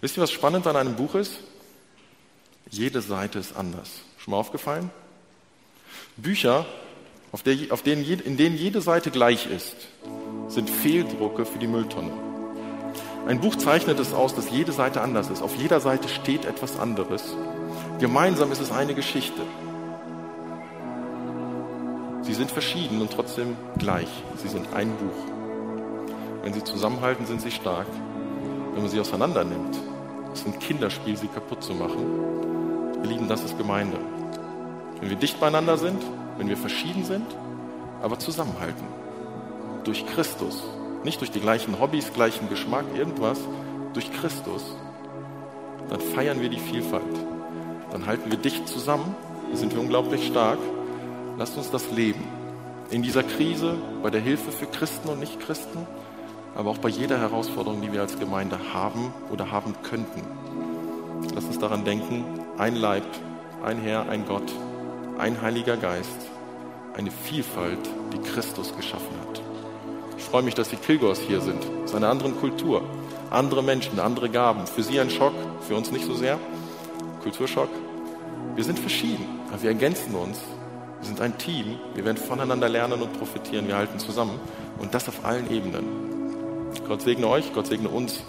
Wisst 0.00 0.16
ihr, 0.16 0.22
was 0.22 0.30
spannend 0.30 0.66
an 0.66 0.76
einem 0.76 0.96
Buch 0.96 1.14
ist? 1.14 1.40
Jede 2.70 3.02
Seite 3.02 3.38
ist 3.38 3.56
anders. 3.56 3.90
Schon 4.18 4.32
mal 4.32 4.38
aufgefallen? 4.38 4.90
Bücher, 6.16 6.66
auf 7.32 7.42
der, 7.42 7.56
auf 7.70 7.82
denen, 7.82 8.04
in 8.04 8.36
denen 8.36 8.56
jede 8.56 8.80
Seite 8.80 9.10
gleich 9.10 9.46
ist, 9.46 9.76
sind 10.48 10.68
Fehldrucke 10.68 11.46
für 11.46 11.58
die 11.58 11.66
Mülltonne. 11.66 12.29
Ein 13.26 13.40
Buch 13.40 13.56
zeichnet 13.56 13.98
es 14.00 14.12
aus, 14.12 14.34
dass 14.34 14.50
jede 14.50 14.72
Seite 14.72 15.00
anders 15.02 15.30
ist. 15.30 15.42
Auf 15.42 15.54
jeder 15.56 15.80
Seite 15.80 16.08
steht 16.08 16.44
etwas 16.44 16.78
anderes. 16.78 17.36
Gemeinsam 17.98 18.50
ist 18.50 18.60
es 18.60 18.72
eine 18.72 18.94
Geschichte. 18.94 19.42
Sie 22.22 22.34
sind 22.34 22.50
verschieden 22.50 23.00
und 23.00 23.12
trotzdem 23.12 23.56
gleich. 23.78 24.08
Sie 24.36 24.48
sind 24.48 24.72
ein 24.74 24.90
Buch. 24.96 25.32
Wenn 26.42 26.54
sie 26.54 26.64
zusammenhalten, 26.64 27.26
sind 27.26 27.42
sie 27.42 27.50
stark. 27.50 27.86
Wenn 28.72 28.82
man 28.82 28.90
sie 28.90 29.00
auseinander 29.00 29.44
nimmt, 29.44 29.76
ist 30.32 30.46
ein 30.46 30.58
Kinderspiel, 30.58 31.16
sie 31.16 31.28
kaputt 31.28 31.62
zu 31.62 31.74
machen. 31.74 33.02
Wir 33.02 33.10
lieben, 33.10 33.28
das 33.28 33.44
ist 33.44 33.58
Gemeinde. 33.58 33.98
Wenn 35.00 35.10
wir 35.10 35.16
dicht 35.16 35.40
beieinander 35.40 35.76
sind, 35.76 36.02
wenn 36.38 36.48
wir 36.48 36.56
verschieden 36.56 37.04
sind, 37.04 37.26
aber 38.02 38.18
zusammenhalten. 38.18 38.86
Durch 39.84 40.06
Christus, 40.06 40.62
nicht 41.04 41.20
durch 41.20 41.30
die 41.30 41.40
gleichen 41.40 41.80
Hobbys, 41.80 42.12
gleichen 42.12 42.48
Geschmack, 42.48 42.84
irgendwas, 42.94 43.38
durch 43.94 44.12
Christus, 44.12 44.76
dann 45.88 46.00
feiern 46.00 46.40
wir 46.40 46.48
die 46.48 46.58
Vielfalt. 46.58 47.02
Dann 47.90 48.06
halten 48.06 48.30
wir 48.30 48.38
dicht 48.38 48.68
zusammen, 48.68 49.14
dann 49.48 49.56
sind 49.56 49.74
wir 49.74 49.80
unglaublich 49.80 50.26
stark. 50.26 50.58
Lasst 51.36 51.56
uns 51.56 51.70
das 51.70 51.90
leben. 51.90 52.22
In 52.90 53.02
dieser 53.02 53.22
Krise, 53.22 53.76
bei 54.02 54.10
der 54.10 54.20
Hilfe 54.20 54.52
für 54.52 54.66
Christen 54.66 55.08
und 55.08 55.20
Nichtchristen, 55.20 55.86
aber 56.54 56.70
auch 56.70 56.78
bei 56.78 56.88
jeder 56.88 57.18
Herausforderung, 57.18 57.80
die 57.80 57.92
wir 57.92 58.00
als 58.00 58.18
Gemeinde 58.18 58.58
haben 58.72 59.12
oder 59.30 59.50
haben 59.50 59.74
könnten. 59.82 60.22
Lasst 61.34 61.48
uns 61.48 61.58
daran 61.58 61.84
denken, 61.84 62.24
ein 62.58 62.76
Leib, 62.76 63.04
ein 63.64 63.78
Herr, 63.78 64.08
ein 64.08 64.26
Gott, 64.26 64.52
ein 65.18 65.40
Heiliger 65.40 65.76
Geist, 65.76 66.26
eine 66.94 67.10
Vielfalt, 67.10 67.78
die 68.12 68.18
Christus 68.18 68.74
geschaffen 68.76 69.14
hat. 69.28 69.39
Ich 70.30 70.32
freue 70.32 70.44
mich, 70.44 70.54
dass 70.54 70.68
die 70.68 70.76
Kilgors 70.76 71.18
hier 71.18 71.40
sind. 71.40 71.60
Es 71.84 71.90
ist 71.90 71.96
eine 71.96 72.06
andere 72.06 72.30
Kultur, 72.30 72.82
andere 73.30 73.64
Menschen, 73.64 73.98
andere 73.98 74.30
Gaben. 74.30 74.64
Für 74.64 74.84
sie 74.84 75.00
ein 75.00 75.10
Schock, 75.10 75.32
für 75.66 75.74
uns 75.74 75.90
nicht 75.90 76.06
so 76.06 76.14
sehr. 76.14 76.38
Kulturschock. 77.24 77.68
Wir 78.54 78.62
sind 78.62 78.78
verschieden, 78.78 79.26
aber 79.48 79.60
wir 79.60 79.70
ergänzen 79.70 80.14
uns. 80.14 80.38
Wir 81.00 81.08
sind 81.08 81.20
ein 81.20 81.36
Team. 81.36 81.80
Wir 81.94 82.04
werden 82.04 82.16
voneinander 82.16 82.68
lernen 82.68 83.02
und 83.02 83.12
profitieren. 83.18 83.66
Wir 83.66 83.76
halten 83.76 83.98
zusammen. 83.98 84.38
Und 84.78 84.94
das 84.94 85.08
auf 85.08 85.24
allen 85.24 85.50
Ebenen. 85.50 85.84
Gott 86.86 87.02
segne 87.02 87.26
euch, 87.26 87.52
Gott 87.52 87.66
segne 87.66 87.88
uns 87.88 88.22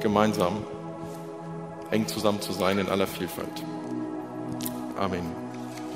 gemeinsam 0.00 0.58
eng 1.90 2.06
zusammen 2.06 2.40
zu 2.40 2.52
sein 2.52 2.78
in 2.78 2.88
aller 2.88 3.08
Vielfalt. 3.08 3.64
Amen. 4.96 5.47